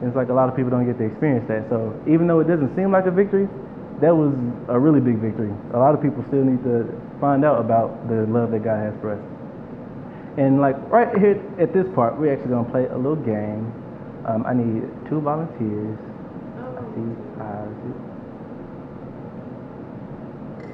And 0.00 0.08
it's 0.08 0.16
like 0.16 0.28
a 0.28 0.36
lot 0.36 0.48
of 0.48 0.56
people 0.56 0.70
don't 0.70 0.86
get 0.86 0.96
to 0.98 1.04
experience 1.04 1.48
that. 1.48 1.68
So 1.68 1.92
even 2.08 2.26
though 2.26 2.40
it 2.40 2.48
doesn't 2.48 2.74
seem 2.76 2.92
like 2.92 3.06
a 3.06 3.10
victory, 3.10 3.48
that 4.00 4.16
was 4.16 4.32
a 4.68 4.78
really 4.78 5.00
big 5.00 5.20
victory. 5.20 5.52
A 5.74 5.78
lot 5.78 5.94
of 5.94 6.00
people 6.00 6.24
still 6.28 6.44
need 6.44 6.64
to 6.64 6.88
find 7.20 7.44
out 7.44 7.60
about 7.60 8.08
the 8.08 8.24
love 8.28 8.50
that 8.52 8.64
God 8.64 8.80
has 8.80 8.94
for 9.00 9.12
us. 9.12 9.22
And 10.38 10.60
like 10.60 10.76
right 10.88 11.12
here 11.18 11.36
at 11.60 11.72
this 11.72 11.84
part, 11.94 12.16
we're 12.16 12.32
actually 12.32 12.50
gonna 12.50 12.70
play 12.70 12.86
a 12.86 12.96
little 12.96 13.20
game. 13.20 13.68
Um, 14.24 14.44
I 14.46 14.54
need 14.54 14.88
two 15.08 15.20
volunteers. 15.20 15.98
I 16.56 16.80
see 16.96 17.12
five. 17.36 17.68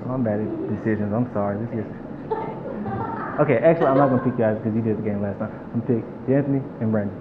I'm 0.07 0.23
bad 0.23 0.39
at 0.39 0.47
decisions. 0.71 1.13
I'm 1.13 1.27
sorry. 1.33 1.59
This 1.67 1.83
is. 1.83 3.16
Okay, 3.41 3.59
actually, 3.59 3.87
I'm 3.87 3.99
not 3.99 4.09
gonna 4.09 4.23
pick 4.25 4.33
you 4.33 4.39
guys 4.39 4.57
because 4.57 4.75
you 4.75 4.81
did 4.83 4.97
the 4.99 5.03
game 5.03 5.21
last 5.21 5.39
time. 5.39 5.53
I'm 5.75 5.81
gonna 5.81 6.01
pick 6.01 6.05
Anthony 6.35 6.63
and 6.81 6.91
Brandon. 6.91 7.15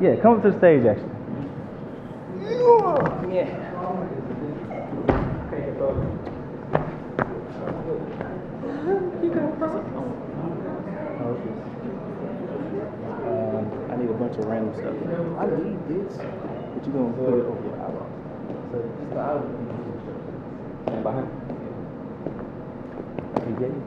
Yeah, 0.00 0.16
come 0.22 0.36
up 0.36 0.42
to 0.42 0.50
the 0.52 0.58
stage, 0.58 0.84
actually. 0.86 1.10
Yeah. 3.30 3.46
Um, 12.40 13.64
I 13.90 13.96
need 13.96 14.10
a 14.10 14.14
bunch 14.14 14.36
of 14.38 14.44
random 14.46 14.74
stuff. 14.74 14.94
I 15.38 15.46
need 15.46 15.78
this, 15.88 16.16
but 16.16 16.84
you're 16.86 16.94
gonna 16.94 17.12
put 17.14 17.34
it 17.38 17.44
over 17.46 17.62
your 17.64 17.76
eyeball. 17.76 18.08
So 18.72 18.76
just 18.80 19.10
the 19.10 19.20
eyeball. 19.20 19.46
Stand 20.86 21.02
behind. 21.02 21.28
You? 23.58 23.82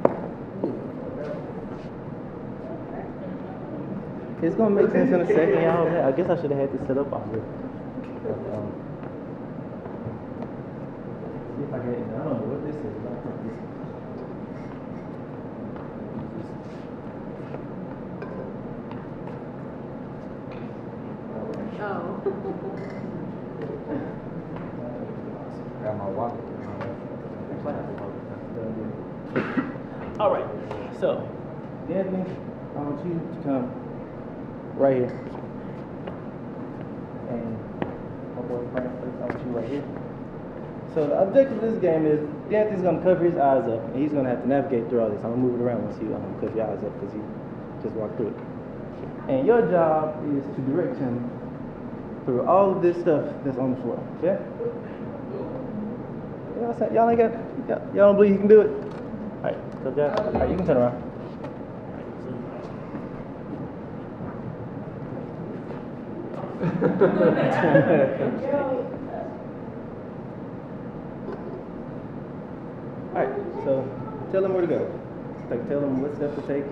It's 4.41 4.55
gonna 4.57 4.75
make 4.75 4.91
sense 4.91 5.09
in 5.09 5.21
a 5.21 5.25
second, 5.27 5.63
y'all. 5.63 5.87
I 6.05 6.11
guess 6.11 6.29
I 6.29 6.35
should 6.41 6.51
have 6.51 6.59
had 6.59 6.73
this 6.73 6.85
set 6.85 6.97
up 6.97 7.13
already. 7.13 7.39
Um, 7.39 8.67
see 11.55 11.63
if 11.63 11.73
I 11.73 11.77
get 11.79 11.95
it. 11.95 12.03
I 12.03 12.23
don't 12.23 12.27
know 12.27 12.43
what 12.51 12.59
this 12.67 12.75
is. 12.75 12.83
Oh. 21.79 22.21
Got 25.83 25.97
my 25.97 26.09
wallet. 26.09 26.39
All 30.19 30.31
right. 30.31 30.45
So, 31.03 31.19
Anthony, 31.91 32.23
I 32.23 32.79
want 32.79 33.03
you 33.03 33.19
to 33.19 33.43
come 33.43 33.67
right 34.79 34.95
here. 35.03 35.11
And 37.27 37.59
my 38.37 38.41
boy 38.47 38.63
Frank, 38.71 38.87
I 38.87 39.25
want 39.27 39.35
you 39.43 39.51
right 39.51 39.67
here. 39.67 39.83
So 40.93 41.07
the 41.07 41.19
objective 41.19 41.61
of 41.61 41.73
this 41.73 41.81
game 41.81 42.05
is 42.07 42.23
Anthony's 42.53 42.83
going 42.83 42.99
to 42.99 43.03
cover 43.03 43.25
his 43.25 43.35
eyes 43.35 43.67
up, 43.67 43.83
and 43.83 44.01
he's 44.01 44.13
going 44.13 44.23
to 44.23 44.29
have 44.31 44.43
to 44.43 44.47
navigate 44.47 44.87
through 44.87 45.01
all 45.03 45.09
this. 45.09 45.19
I'm 45.27 45.35
going 45.35 45.43
to 45.43 45.47
move 45.51 45.59
it 45.59 45.63
around 45.65 45.83
once 45.83 45.99
you 45.99 46.15
um, 46.15 46.23
cover 46.39 46.55
your 46.55 46.71
eyes 46.71 46.79
up 46.79 46.95
because 46.95 47.13
you 47.13 47.23
just 47.83 47.95
walked 47.99 48.15
through 48.15 48.31
it. 48.31 48.39
And 49.27 49.45
your 49.45 49.59
job 49.67 50.23
is 50.39 50.47
to 50.55 50.61
direct 50.71 50.95
him 51.03 51.19
through 52.23 52.47
all 52.47 52.71
of 52.71 52.81
this 52.81 52.95
stuff 53.03 53.27
that's 53.43 53.57
on 53.57 53.75
the 53.75 53.81
floor. 53.83 53.99
Okay? 54.23 54.39
Y'all, 56.63 56.93
y'all 56.95 57.09
ain't 57.11 57.19
got, 57.19 57.35
y'all, 57.91 58.07
don't 58.07 58.15
believe 58.15 58.31
you 58.31 58.39
can 58.39 58.47
do 58.47 58.61
it? 58.61 58.92
So 59.83 59.89
right, 59.89 60.49
you 60.49 60.55
can 60.55 60.65
turn 60.65 60.77
around. 60.77 60.95
all 73.11 73.19
right, 73.19 73.35
so 73.65 73.83
tell 74.31 74.41
them 74.41 74.53
where 74.53 74.61
to 74.61 74.67
go. 74.67 74.99
Like, 75.49 75.67
tell 75.67 75.81
them 75.81 76.01
what 76.01 76.15
step 76.15 76.33
to 76.33 76.41
take. 76.43 76.63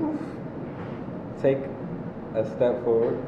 Take 1.41 1.57
a 2.33 2.45
step 2.55 2.81
forward, 2.85 3.19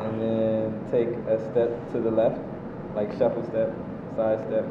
and 0.00 0.20
then 0.20 0.90
take 0.90 1.14
a 1.28 1.38
step 1.52 1.70
to 1.92 2.00
the 2.00 2.10
left, 2.10 2.40
like 2.96 3.12
shuffle 3.12 3.44
step 3.44 3.72
side 4.16 4.44
step. 4.48 4.64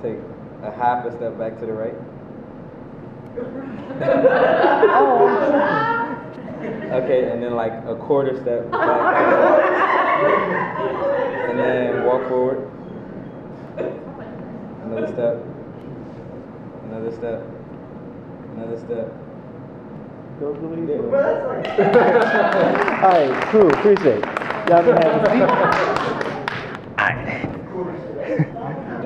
Take 0.00 0.37
a 0.62 0.70
half 0.70 1.04
a 1.06 1.10
step 1.16 1.38
back 1.38 1.58
to 1.60 1.66
the 1.66 1.72
right. 1.72 1.94
okay, 6.92 7.30
and 7.30 7.42
then 7.42 7.54
like 7.54 7.72
a 7.86 7.94
quarter 7.94 8.34
step 8.40 8.70
back. 8.70 9.14
and 11.48 11.58
then 11.58 12.04
walk 12.04 12.26
forward. 12.28 12.68
Another 14.84 15.06
step. 15.12 15.36
Another 16.84 17.12
step. 17.12 17.42
Another 18.56 18.78
step. 18.78 19.12
Go 20.40 20.54
believe 20.54 20.88
it. 20.88 21.00
All 21.00 21.10
right, 23.10 23.44
cool. 23.50 23.68
Appreciate 23.68 24.18
it. 24.18 24.24
Y'all 24.68 24.82
can 24.82 24.96
have 24.96 25.22
a 25.22 25.24
seat. 26.22 26.24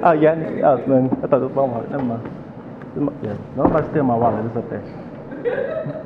oh, 0.02 0.12
yeah. 0.12 0.34
Oh, 0.64 0.82
ah, 0.82 0.86
man. 0.86 1.10
I 1.22 1.26
thought 1.26 1.42
it 1.42 1.46
was 1.46 1.54
my 1.54 1.62
wallet. 1.62 1.90
Never 1.90 2.04
mind. 2.04 2.42
Yeah. 3.22 3.36
Nobody 3.56 3.88
steal 3.90 4.04
my 4.04 4.16
wallet. 4.16 4.46
It's 4.46 4.56
up 4.56 4.68
there. 4.68 6.02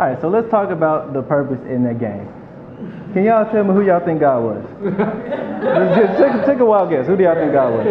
All 0.00 0.06
right, 0.06 0.20
so 0.20 0.28
let's 0.28 0.48
talk 0.50 0.70
about 0.70 1.12
the 1.12 1.22
purpose 1.22 1.60
in 1.68 1.84
that 1.84 1.98
game. 1.98 2.26
Can 3.12 3.24
y'all 3.24 3.44
tell 3.50 3.64
me 3.64 3.74
who 3.74 3.84
y'all 3.84 4.04
think 4.04 4.20
God 4.20 4.42
was? 4.42 4.64
just, 4.80 6.18
take, 6.18 6.46
take, 6.46 6.58
a 6.60 6.64
wild 6.64 6.88
guess. 6.88 7.06
Who 7.06 7.16
do 7.16 7.24
y'all 7.24 7.34
think 7.34 7.52
God 7.52 7.74
was? 7.74 7.86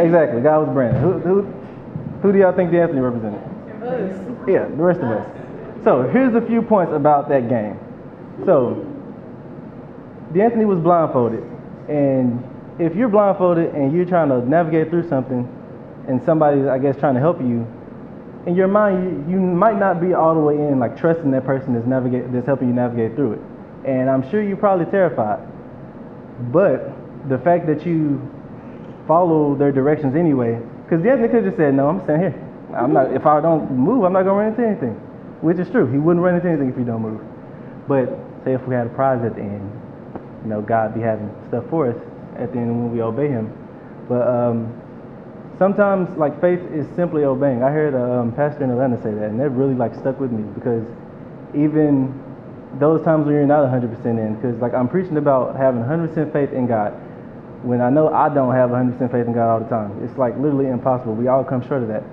Exactly. 0.00 0.40
God 0.40 0.66
was 0.66 0.72
Brandon. 0.72 1.02
Who, 1.02 1.18
who, 1.18 1.42
who 2.22 2.32
do 2.32 2.38
y'all 2.38 2.56
think 2.56 2.70
the 2.70 2.80
Anthony 2.80 3.00
represented? 3.00 3.42
Us. 3.82 4.48
Yeah, 4.48 4.64
the 4.64 4.82
rest 4.82 5.00
of 5.00 5.10
us. 5.10 5.84
So 5.84 6.08
here's 6.08 6.34
a 6.34 6.40
few 6.46 6.62
points 6.62 6.92
about 6.94 7.28
that 7.28 7.48
game. 7.48 7.78
So, 8.46 8.86
the 10.32 10.42
Anthony 10.42 10.64
was 10.64 10.78
blindfolded, 10.78 11.42
and 11.88 12.42
if 12.80 12.96
you're 12.96 13.08
blindfolded 13.08 13.74
and 13.74 13.92
you're 13.92 14.06
trying 14.06 14.30
to 14.30 14.48
navigate 14.48 14.88
through 14.88 15.08
something, 15.08 15.46
and 16.08 16.22
somebody's, 16.24 16.66
I 16.66 16.78
guess, 16.78 16.96
trying 16.96 17.14
to 17.14 17.20
help 17.20 17.40
you, 17.40 17.66
in 18.46 18.56
your 18.56 18.68
mind, 18.68 19.28
you, 19.28 19.36
you 19.36 19.40
might 19.40 19.78
not 19.78 20.00
be 20.00 20.14
all 20.14 20.34
the 20.34 20.40
way 20.40 20.54
in, 20.54 20.78
like 20.78 20.96
trusting 20.96 21.30
that 21.32 21.44
person 21.44 21.74
that's 21.74 21.86
navigate, 21.86 22.32
that's 22.32 22.46
helping 22.46 22.68
you 22.68 22.74
navigate 22.74 23.14
through 23.14 23.34
it. 23.34 23.40
And 23.84 24.08
I'm 24.08 24.28
sure 24.30 24.42
you're 24.42 24.56
probably 24.56 24.86
terrified. 24.86 25.46
But 26.50 26.90
the 27.28 27.38
fact 27.38 27.66
that 27.66 27.84
you 27.84 28.20
follow 29.06 29.54
their 29.54 29.72
directions 29.72 30.16
anyway, 30.16 30.58
because 30.84 31.02
the 31.02 31.10
could 31.10 31.34
have 31.34 31.44
just 31.44 31.56
said, 31.58 31.74
"No, 31.74 31.88
I'm 31.88 32.02
staying 32.04 32.20
here. 32.20 32.34
I'm 32.74 32.94
not. 32.94 33.12
If 33.12 33.26
I 33.26 33.40
don't 33.40 33.70
move, 33.70 34.04
I'm 34.04 34.12
not 34.14 34.22
gonna 34.22 34.38
run 34.38 34.48
into 34.48 34.66
anything," 34.66 34.94
which 35.42 35.58
is 35.58 35.68
true. 35.68 35.86
He 35.86 35.98
wouldn't 35.98 36.24
run 36.24 36.34
into 36.34 36.48
anything 36.48 36.70
if 36.70 36.78
you 36.78 36.84
don't 36.84 37.02
move. 37.02 37.20
But 37.86 38.08
say 38.44 38.54
if 38.54 38.66
we 38.66 38.74
had 38.74 38.86
a 38.86 38.90
prize 38.90 39.22
at 39.22 39.34
the 39.34 39.42
end, 39.42 39.70
you 40.44 40.50
know, 40.50 40.62
God 40.62 40.94
be 40.94 41.00
having 41.00 41.30
stuff 41.48 41.64
for 41.66 41.88
us 41.88 41.96
at 42.40 42.52
the 42.52 42.58
end 42.58 42.70
when 42.70 42.92
we 42.92 43.02
obey 43.02 43.28
Him. 43.28 43.52
But 44.08 44.26
um, 44.26 44.72
sometimes, 45.58 46.16
like 46.18 46.40
faith 46.40 46.60
is 46.72 46.86
simply 46.96 47.24
obeying. 47.24 47.62
I 47.62 47.70
heard 47.70 47.94
a 47.94 48.20
um, 48.20 48.32
pastor 48.32 48.64
in 48.64 48.70
Atlanta 48.70 48.96
say 49.02 49.12
that, 49.12 49.30
and 49.30 49.38
that 49.40 49.50
really 49.50 49.74
like 49.74 49.94
stuck 49.94 50.18
with 50.18 50.32
me 50.32 50.42
because 50.54 50.84
even 51.54 52.14
those 52.78 53.02
times 53.04 53.26
when 53.26 53.34
you're 53.34 53.46
not 53.46 53.64
100% 53.66 54.04
in. 54.04 54.34
Because, 54.36 54.60
like, 54.60 54.74
I'm 54.74 54.88
preaching 54.88 55.16
about 55.16 55.56
having 55.56 55.82
100% 55.82 56.32
faith 56.32 56.52
in 56.52 56.66
God 56.66 56.92
when 57.62 57.80
I 57.80 57.90
know 57.90 58.12
I 58.12 58.32
don't 58.32 58.54
have 58.54 58.70
100% 58.70 59.10
faith 59.10 59.26
in 59.26 59.32
God 59.32 59.50
all 59.50 59.60
the 59.60 59.68
time. 59.68 60.04
It's 60.04 60.16
like 60.16 60.36
literally 60.36 60.68
impossible. 60.68 61.14
We 61.14 61.28
all 61.28 61.44
come 61.44 61.66
short 61.66 61.82
of 61.82 61.88
that. 61.88 62.04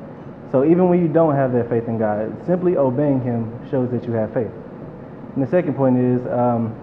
So, 0.52 0.64
even 0.64 0.90
when 0.90 1.02
you 1.02 1.08
don't 1.08 1.36
have 1.36 1.54
that 1.54 1.70
faith 1.70 1.88
in 1.88 1.98
God, 1.98 2.34
simply 2.48 2.78
obeying 2.78 3.22
Him 3.22 3.52
shows 3.70 3.92
that 3.92 4.06
you 4.06 4.14
have 4.14 4.34
faith. 4.34 4.52
And 5.36 5.46
the 5.46 5.50
second 5.50 5.76
point 5.76 5.98
is 5.98 6.26
um, 6.28 6.74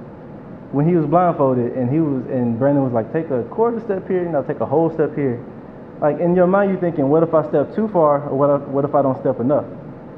when 0.75 0.89
he 0.89 0.97
was 0.97 1.07
blindfolded 1.07 1.73
and 1.79 1.89
he 1.89 2.01
was, 2.01 2.27
and 2.27 2.59
Brandon 2.59 2.83
was 2.83 2.93
like, 2.93 3.13
take 3.13 3.31
a 3.31 3.45
quarter 3.45 3.79
step 3.81 4.09
here, 4.09 4.25
you 4.25 4.29
know, 4.29 4.43
take 4.43 4.59
a 4.59 4.67
whole 4.67 4.91
step 4.93 5.15
here. 5.15 5.39
Like 6.03 6.19
in 6.19 6.35
your 6.35 6.49
mind, 6.49 6.73
you're 6.73 6.81
thinking, 6.81 7.09
what 7.09 7.23
if 7.23 7.33
I 7.33 7.47
step 7.49 7.75
too 7.75 7.87
far, 7.89 8.29
or 8.29 8.35
what 8.37 8.51
if, 8.51 8.69
what 8.69 8.85
if 8.85 8.95
I 8.95 9.03
don't 9.03 9.19
step 9.21 9.39
enough? 9.39 9.65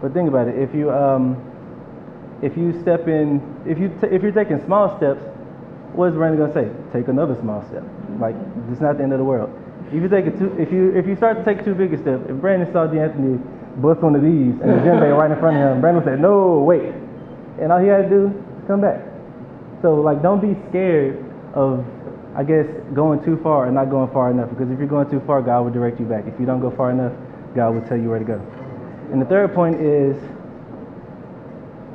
But 0.00 0.14
think 0.14 0.28
about 0.28 0.48
it. 0.48 0.56
If 0.56 0.74
you 0.74 0.90
um, 0.90 1.36
if 2.42 2.56
you 2.56 2.72
step 2.80 3.08
in, 3.08 3.40
if 3.68 3.78
you 3.78 3.88
t- 4.00 4.08
if 4.08 4.22
you're 4.22 4.32
taking 4.32 4.64
small 4.64 4.96
steps, 4.96 5.20
what 5.92 6.08
is 6.08 6.14
Brandon 6.14 6.40
gonna 6.40 6.56
say? 6.56 6.68
Take 6.92 7.08
another 7.08 7.36
small 7.40 7.60
step. 7.68 7.84
Like 8.18 8.34
it's 8.72 8.80
not 8.80 8.96
the 8.96 9.04
end 9.04 9.12
of 9.12 9.20
the 9.20 9.24
world. 9.24 9.52
If 9.88 10.00
you 10.00 10.08
take 10.08 10.26
a 10.26 10.32
too, 10.32 10.56
if 10.58 10.72
you 10.72 10.96
if 10.96 11.06
you 11.06 11.16
start 11.16 11.36
to 11.36 11.44
take 11.44 11.64
too 11.64 11.74
big 11.74 11.92
a 11.92 12.00
step, 12.00 12.24
if 12.28 12.36
Brandon 12.40 12.72
saw 12.72 12.88
D'Anthony 12.88 13.36
bust 13.76 14.00
one 14.00 14.16
of 14.16 14.22
these 14.24 14.56
and 14.64 14.72
the 14.72 14.80
gym 14.80 15.00
right 15.20 15.30
in 15.30 15.38
front 15.38 15.56
of 15.56 15.76
him, 15.76 15.80
Brandon 15.80 16.04
said, 16.04 16.20
"No, 16.20 16.60
wait," 16.60 16.92
and 17.60 17.72
all 17.72 17.80
he 17.80 17.88
had 17.88 18.08
to 18.08 18.08
do 18.08 18.22
is 18.32 18.64
come 18.66 18.80
back. 18.80 19.15
So 19.82 19.94
like, 19.94 20.22
don't 20.22 20.40
be 20.40 20.58
scared 20.68 21.24
of, 21.54 21.84
I 22.34 22.42
guess, 22.44 22.66
going 22.94 23.24
too 23.24 23.38
far 23.42 23.66
and 23.66 23.74
not 23.74 23.90
going 23.90 24.10
far 24.12 24.30
enough. 24.30 24.50
Because 24.50 24.70
if 24.70 24.78
you're 24.78 24.88
going 24.88 25.10
too 25.10 25.20
far, 25.26 25.42
God 25.42 25.62
will 25.62 25.72
direct 25.72 26.00
you 26.00 26.06
back. 26.06 26.26
If 26.26 26.38
you 26.40 26.46
don't 26.46 26.60
go 26.60 26.70
far 26.70 26.90
enough, 26.90 27.12
God 27.54 27.74
will 27.74 27.82
tell 27.82 27.96
you 27.96 28.10
where 28.10 28.18
to 28.18 28.24
go. 28.24 28.40
And 29.12 29.20
the 29.20 29.26
third 29.26 29.54
point 29.54 29.80
is 29.80 30.16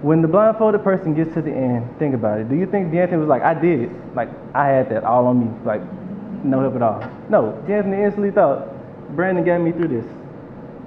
when 0.02 0.22
the 0.22 0.28
blindfolded 0.28 0.84
person 0.84 1.14
gets 1.14 1.34
to 1.36 1.42
the 1.42 1.52
end, 1.52 1.88
think 2.00 2.16
about 2.16 2.40
it. 2.40 2.50
Do 2.50 2.56
you 2.56 2.66
think 2.66 2.92
D'Anthony 2.92 3.18
was 3.18 3.28
like, 3.28 3.44
I 3.44 3.54
did 3.54 3.82
it? 3.82 4.16
Like, 4.16 4.30
I 4.56 4.68
had 4.68 4.90
that 4.90 5.04
all 5.04 5.28
on 5.28 5.40
me. 5.40 5.52
Like, 5.64 5.82
no 6.44 6.60
help 6.60 6.76
at 6.76 6.82
all. 6.82 7.04
No, 7.30 7.52
D'Anthony 7.68 8.02
instantly 8.04 8.32
thought, 8.32 8.68
Brandon 9.16 9.44
got 9.44 9.60
me 9.60 9.72
through 9.72 9.90
this. 9.90 10.06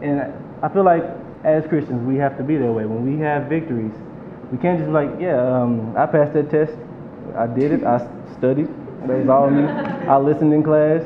And 0.03 0.33
I 0.63 0.69
feel 0.69 0.83
like 0.83 1.05
as 1.45 1.65
Christians, 1.67 2.05
we 2.07 2.17
have 2.17 2.37
to 2.39 2.43
be 2.43 2.57
that 2.57 2.73
way. 2.73 2.87
When 2.87 3.05
we 3.05 3.23
have 3.23 3.45
victories, 3.45 3.93
we 4.54 4.61
can't 4.61 4.78
just 4.78 4.87
be 4.87 4.92
like, 4.92 5.11
yeah, 5.18 5.34
um, 5.34 5.96
I 5.96 6.06
passed 6.06 6.32
that 6.34 6.49
test. 6.49 6.78
I 7.34 7.49
did 7.49 7.73
it. 7.73 7.82
I 7.82 7.99
studied. 8.38 8.68
That 9.00 9.18
was 9.18 9.28
all 9.28 9.50
me. 9.50 9.64
I 9.64 10.16
listened 10.16 10.54
in 10.54 10.62
class. 10.62 11.02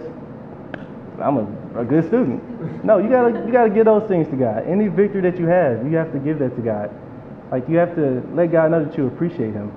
I'm 1.18 1.38
a, 1.38 1.80
a 1.80 1.84
good 1.84 2.06
student. 2.08 2.84
No, 2.84 2.98
you 2.98 3.08
gotta 3.08 3.46
you 3.46 3.50
gotta 3.50 3.70
give 3.70 3.86
those 3.86 4.06
things 4.06 4.28
to 4.28 4.36
God. 4.36 4.68
Any 4.68 4.88
victory 4.88 5.22
that 5.22 5.38
you 5.38 5.46
have, 5.46 5.82
you 5.90 5.96
have 5.96 6.12
to 6.12 6.18
give 6.18 6.38
that 6.40 6.56
to 6.56 6.60
God. 6.60 6.94
Like 7.50 7.66
you 7.70 7.78
have 7.78 7.94
to 7.94 8.22
let 8.34 8.52
God 8.52 8.70
know 8.70 8.84
that 8.84 8.98
you 8.98 9.06
appreciate 9.06 9.54
Him. 9.54 9.72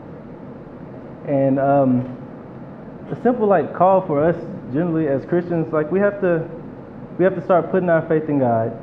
And 1.26 1.58
um, 1.58 3.08
a 3.10 3.16
simple 3.24 3.48
like 3.48 3.74
call 3.74 4.06
for 4.06 4.22
us 4.22 4.36
generally 4.74 5.08
as 5.08 5.24
Christians, 5.24 5.72
like 5.72 5.90
we 5.90 6.00
have 6.00 6.20
to 6.20 6.46
we 7.18 7.24
have 7.24 7.36
to 7.36 7.44
start 7.46 7.72
putting 7.72 7.88
our 7.88 8.06
faith 8.10 8.28
in 8.28 8.40
God, 8.40 8.78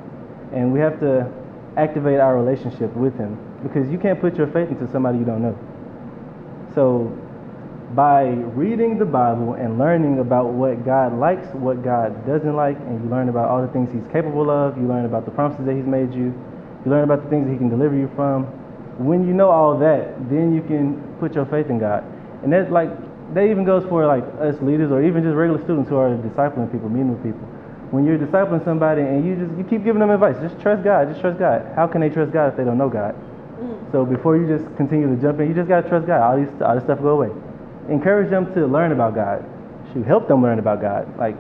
and 0.55 0.73
we 0.73 0.81
have 0.81 0.99
to 1.01 1.31
activate 1.77 2.21
our 2.21 2.35
relationship 2.35 2.97
with 2.97 3.15
Him 3.19 3.39
because 3.63 3.89
you 3.91 3.99
can't 3.99 4.21
put 4.21 4.37
your 4.37 4.47
faith 4.49 4.69
into 4.69 4.91
somebody 4.91 5.19
you 5.19 5.25
don't 5.25 5.43
know. 5.43 5.59
So 6.75 7.17
by 7.95 8.27
reading 8.55 8.99
the 8.99 9.05
Bible 9.05 9.55
and 9.55 9.79
learning 9.79 10.19
about 10.19 10.53
what 10.53 10.85
God 10.85 11.19
likes, 11.19 11.47
what 11.55 11.83
God 11.83 12.27
doesn't 12.27 12.55
like, 12.55 12.77
and 12.77 13.03
you 13.03 13.11
learn 13.11 13.29
about 13.29 13.49
all 13.49 13.63
the 13.63 13.73
things 13.73 13.91
He's 13.93 14.07
capable 14.13 14.51
of, 14.51 14.77
you 14.77 14.87
learn 14.87 15.05
about 15.05 15.25
the 15.25 15.31
promises 15.31 15.65
that 15.65 15.75
He's 15.75 15.87
made 15.87 16.13
you, 16.13 16.35
you 16.85 16.91
learn 16.91 17.05
about 17.05 17.25
the 17.25 17.31
things 17.31 17.47
that 17.47 17.53
He 17.53 17.59
can 17.59 17.71
deliver 17.71 17.97
you 17.97 18.11
from. 18.15 18.45
When 18.99 19.27
you 19.27 19.33
know 19.33 19.49
all 19.49 19.79
that, 19.79 20.29
then 20.29 20.55
you 20.55 20.61
can 20.63 21.01
put 21.19 21.35
your 21.35 21.47
faith 21.47 21.71
in 21.71 21.79
God. 21.79 22.05
And 22.43 22.53
that's 22.53 22.71
like, 22.71 22.91
that 23.35 23.45
even 23.45 23.65
goes 23.65 23.85
for 23.89 24.07
like 24.07 24.25
us 24.41 24.61
leaders 24.61 24.91
or 24.91 25.03
even 25.03 25.23
just 25.23 25.35
regular 25.35 25.63
students 25.65 25.89
who 25.89 25.97
are 25.97 26.11
discipling 26.17 26.71
people, 26.71 26.89
meeting 26.89 27.13
with 27.13 27.23
people. 27.23 27.47
When 27.91 28.05
you're 28.05 28.19
discipling 28.19 28.63
somebody 28.65 29.01
and 29.01 29.25
you 29.25 29.37
just 29.37 29.57
you 29.57 29.65
keep 29.65 29.83
giving 29.85 30.01
them 30.01 30.11
advice, 30.11 30.37
just 30.41 30.61
trust 30.61 30.85
God, 30.85 31.09
just 31.09 31.21
trust 31.21 31.39
God. 31.39 31.73
How 31.75 31.87
can 31.87 32.01
they 32.03 32.11
trust 32.11 32.33
God 32.33 32.49
if 32.53 32.57
they 32.57 32.65
don't 32.65 32.77
know 32.77 32.89
God? 32.89 33.17
Mm. 33.59 33.93
So 33.93 34.07
before 34.07 34.37
you 34.37 34.47
just 34.47 34.65
continue 34.77 35.15
to 35.15 35.21
jump 35.21 35.41
in, 35.41 35.49
you 35.49 35.55
just 35.55 35.69
gotta 35.69 35.89
trust 35.89 36.07
God. 36.07 36.23
All 36.23 36.37
these 36.37 36.63
all 36.63 36.75
this 36.75 36.85
stuff 36.85 37.01
go 37.01 37.21
away 37.21 37.31
encourage 37.89 38.31
them 38.31 38.53
to 38.55 38.67
learn 38.67 38.93
about 38.93 39.15
God. 39.15 39.45
Should 39.93 40.05
help 40.05 40.29
them 40.29 40.43
learn 40.43 40.59
about 40.59 40.81
God. 40.81 41.09
Like 41.19 41.37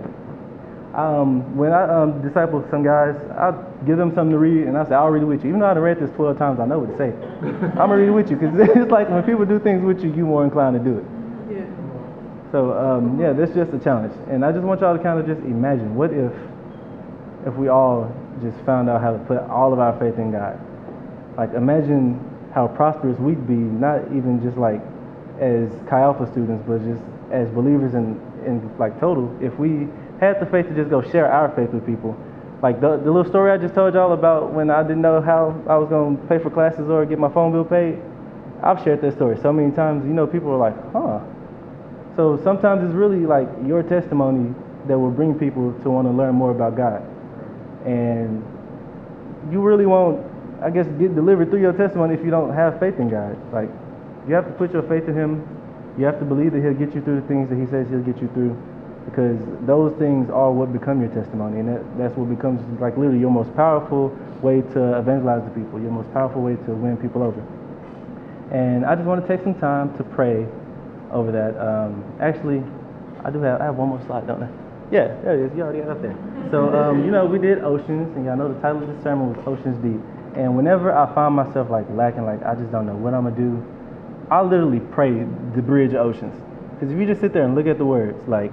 um, 0.95 1.57
when 1.57 1.73
I 1.73 1.85
um, 1.85 2.23
disciple 2.23 2.67
some 2.71 2.83
guys, 2.83 3.15
I 3.37 3.53
give 3.87 3.99
them 3.99 4.15
something 4.15 4.33
to 4.33 4.39
read, 4.39 4.67
and 4.67 4.77
I 4.77 4.89
say, 4.89 4.95
I'll 4.95 5.11
read 5.11 5.23
it 5.23 5.27
with 5.27 5.45
you. 5.45 5.51
Even 5.51 5.61
though 5.61 5.67
I've 5.67 5.77
read 5.77 6.01
this 6.01 6.11
12 6.17 6.39
times, 6.39 6.59
I 6.59 6.67
know 6.67 6.79
what 6.79 6.91
to 6.91 6.97
say. 6.97 7.13
I'm 7.79 7.93
gonna 7.93 7.97
read 7.99 8.09
it 8.09 8.13
with 8.13 8.31
you 8.31 8.37
because 8.37 8.59
it's 8.77 8.91
like 8.91 9.09
when 9.11 9.23
people 9.23 9.45
do 9.45 9.59
things 9.59 9.85
with 9.85 10.03
you, 10.03 10.13
you're 10.15 10.27
more 10.27 10.45
inclined 10.45 10.83
to 10.83 10.83
do 10.83 10.99
it. 10.99 11.05
Yeah. 11.53 12.51
So 12.51 12.73
um, 12.73 13.21
yeah, 13.21 13.33
that's 13.33 13.55
just 13.55 13.73
a 13.73 13.79
challenge, 13.79 14.15
and 14.29 14.45
I 14.45 14.51
just 14.51 14.65
want 14.65 14.81
y'all 14.81 14.97
to 14.97 15.03
kind 15.03 15.21
of 15.21 15.27
just 15.27 15.41
imagine 15.45 15.95
what 15.95 16.11
if, 16.11 16.33
if 17.47 17.55
we 17.55 17.69
all 17.69 18.11
just 18.43 18.57
found 18.65 18.89
out 18.89 19.03
how 19.03 19.13
to 19.13 19.19
put 19.19 19.39
all 19.51 19.73
of 19.73 19.79
our 19.79 19.99
faith 20.01 20.19
in 20.19 20.33
God. 20.33 20.59
Like 21.39 21.55
imagine 21.55 22.19
how 22.53 22.67
prosperous 22.67 23.19
we'd 23.19 23.47
be, 23.47 23.55
not 23.55 24.03
even 24.13 24.43
just 24.43 24.59
like 24.59 24.83
as 25.41 25.71
Chi 25.89 26.01
Alpha 26.01 26.27
students, 26.33 26.65
but 26.67 26.83
just 26.85 27.01
as 27.31 27.49
believers 27.51 27.95
in, 27.95 28.21
in 28.45 28.77
like 28.79 28.99
total, 28.99 29.35
if 29.41 29.57
we 29.59 29.87
had 30.21 30.41
the 30.41 30.47
faith 30.47 30.67
to 30.67 30.75
just 30.75 30.91
go 30.91 31.01
share 31.01 31.31
our 31.31 31.55
faith 31.55 31.71
with 31.71 31.87
people, 31.87 32.17
like 32.61 32.81
the, 32.81 32.97
the 32.97 33.11
little 33.11 33.25
story 33.25 33.53
I 33.53 33.57
just 33.57 33.75
told 33.75 33.95
y'all 33.95 34.13
about 34.13 34.53
when 34.53 34.69
I 34.69 34.83
didn't 34.83 35.03
know 35.03 35.21
how 35.21 35.55
I 35.69 35.77
was 35.77 35.89
going 35.89 36.17
to 36.19 36.27
pay 36.27 36.39
for 36.39 36.51
classes 36.51 36.91
or 36.91 37.07
get 37.07 37.19
my 37.19 37.33
phone 37.33 37.53
bill 37.53 37.65
paid, 37.65 38.03
I've 38.63 38.83
shared 38.83 39.01
that 39.03 39.15
story 39.15 39.39
so 39.41 39.53
many 39.53 39.71
times. 39.71 40.05
You 40.05 40.13
know, 40.13 40.27
people 40.27 40.51
are 40.51 40.59
like, 40.59 40.75
huh. 40.93 41.21
So 42.17 42.41
sometimes 42.43 42.83
it's 42.83 42.95
really 42.95 43.27
like 43.27 43.47
your 43.65 43.85
testimony 43.85 44.53
that 44.89 44.99
will 44.99 45.13
bring 45.13 45.39
people 45.39 45.73
to 45.83 45.91
want 45.91 46.09
to 46.09 46.13
learn 46.13 46.35
more 46.35 46.51
about 46.51 46.77
God. 46.77 47.07
And 47.87 48.43
you 49.53 49.63
really 49.63 49.87
won't, 49.87 50.27
I 50.63 50.71
guess, 50.71 50.87
get 50.99 51.15
delivered 51.15 51.51
through 51.51 51.61
your 51.61 51.73
testimony 51.73 52.15
if 52.15 52.25
you 52.25 52.31
don't 52.31 52.53
have 52.55 52.81
faith 52.81 52.99
in 52.99 53.09
God. 53.09 53.37
Like, 53.53 53.71
you 54.27 54.35
have 54.35 54.47
to 54.47 54.53
put 54.53 54.73
your 54.73 54.83
faith 54.83 55.09
in 55.09 55.15
Him. 55.15 55.47
You 55.97 56.05
have 56.05 56.19
to 56.19 56.25
believe 56.25 56.53
that 56.53 56.63
He'll 56.63 56.75
get 56.75 56.95
you 56.95 57.03
through 57.03 57.21
the 57.21 57.27
things 57.27 57.49
that 57.49 57.57
He 57.57 57.67
says 57.67 57.89
He'll 57.89 58.03
get 58.03 58.19
you 58.21 58.29
through, 58.35 58.57
because 59.07 59.39
those 59.67 59.97
things 59.99 60.31
are 60.31 60.51
what 60.53 60.73
become 60.73 61.01
your 61.01 61.11
testimony, 61.11 61.61
and 61.61 61.69
that, 61.69 61.99
that's 61.99 62.17
what 62.17 62.29
becomes 62.29 62.61
like 62.81 62.97
literally 62.97 63.19
your 63.19 63.31
most 63.31 63.55
powerful 63.55 64.17
way 64.43 64.63
to 64.75 64.99
evangelize 64.99 65.43
the 65.45 65.51
people, 65.51 65.81
your 65.81 65.91
most 65.91 66.13
powerful 66.13 66.43
way 66.43 66.55
to 66.67 66.71
win 66.75 66.97
people 66.97 67.23
over. 67.23 67.43
And 68.51 68.85
I 68.85 68.95
just 68.95 69.07
want 69.07 69.21
to 69.21 69.29
take 69.29 69.45
some 69.45 69.55
time 69.55 69.97
to 69.97 70.05
pray 70.05 70.47
over 71.11 71.33
that. 71.33 71.59
Um, 71.59 72.05
actually, 72.21 72.63
I 73.25 73.31
do 73.31 73.41
have 73.43 73.61
I 73.61 73.65
have 73.65 73.77
one 73.77 73.89
more 73.89 74.03
slide, 74.07 74.27
don't 74.27 74.43
I? 74.43 74.49
Yeah, 74.91 75.09
there 75.23 75.35
it 75.35 75.51
is. 75.51 75.57
You 75.57 75.63
already 75.63 75.81
got 75.81 75.91
up 75.91 76.03
there. 76.03 76.17
So 76.51 76.73
um, 76.75 77.05
you 77.05 77.11
know 77.11 77.27
we 77.27 77.39
did 77.39 77.59
oceans, 77.61 78.15
and 78.17 78.25
y'all 78.25 78.37
know 78.37 78.53
the 78.53 78.61
title 78.61 78.83
of 78.83 78.89
the 78.89 79.03
sermon 79.03 79.35
was 79.35 79.39
Oceans 79.47 79.77
Deep. 79.83 80.01
And 80.39 80.57
whenever 80.57 80.97
I 80.97 81.13
find 81.15 81.35
myself 81.35 81.69
like 81.69 81.91
lacking, 81.91 82.25
like 82.25 82.45
I 82.45 82.55
just 82.55 82.71
don't 82.71 82.87
know 82.87 82.95
what 82.95 83.13
I'm 83.13 83.25
gonna 83.25 83.37
do, 83.37 83.61
I 84.31 84.41
literally 84.41 84.79
pray 84.79 85.11
the 85.11 85.61
bridge 85.61 85.95
of 85.95 86.07
oceans. 86.07 86.41
Because 86.75 86.93
if 86.93 86.99
you 87.01 87.07
just 87.07 87.21
sit 87.21 87.33
there 87.33 87.43
and 87.43 87.57
look 87.57 87.67
at 87.67 87.77
the 87.77 87.85
words, 87.85 88.27
like, 88.29 88.53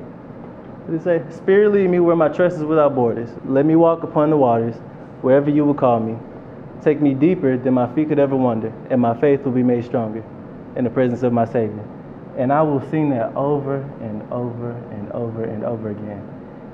what 0.88 1.04
say? 1.04 1.22
Spirit 1.30 1.74
lead 1.74 1.88
me 1.88 2.00
where 2.00 2.16
my 2.16 2.28
trust 2.28 2.58
is 2.58 2.64
without 2.64 2.96
borders. 2.96 3.30
Let 3.46 3.68
me 3.68 3.76
walk 3.76 4.02
upon 4.02 4.32
the 4.32 4.38
waters, 4.38 4.76
wherever 5.22 5.48
you 5.48 5.64
will 5.64 5.76
call 5.76 6.00
me. 6.00 6.18
Take 6.82 7.02
me 7.02 7.14
deeper 7.14 7.56
than 7.56 7.76
my 7.76 7.94
feet 7.94 8.10
could 8.10 8.18
ever 8.18 8.36
wander, 8.36 8.74
and 8.90 9.00
my 9.00 9.20
faith 9.22 9.44
will 9.44 9.52
be 9.52 9.64
made 9.64 9.86
stronger 9.86 10.24
in 10.76 10.86
the 10.86 10.90
presence 10.90 11.22
of 11.22 11.34
my 11.34 11.46
Savior. 11.46 11.88
And 12.36 12.52
I 12.52 12.64
will 12.64 12.82
sing 12.90 13.12
that 13.12 13.36
over 13.36 13.78
and 14.02 14.24
over 14.32 14.72
and 14.92 15.12
over 15.12 15.44
and 15.44 15.64
over 15.64 15.92
again. 15.92 16.28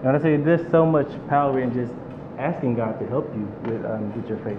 And 0.05 0.15
I 0.15 0.29
you, 0.29 0.41
there's 0.41 0.71
so 0.71 0.85
much 0.85 1.09
power 1.27 1.59
in 1.59 1.73
just 1.73 1.91
asking 2.37 2.75
God 2.75 2.97
to 2.99 3.07
help 3.07 3.29
you 3.35 3.43
with, 3.65 3.85
um, 3.85 4.15
with 4.15 4.29
your 4.29 4.37
faith. 4.39 4.57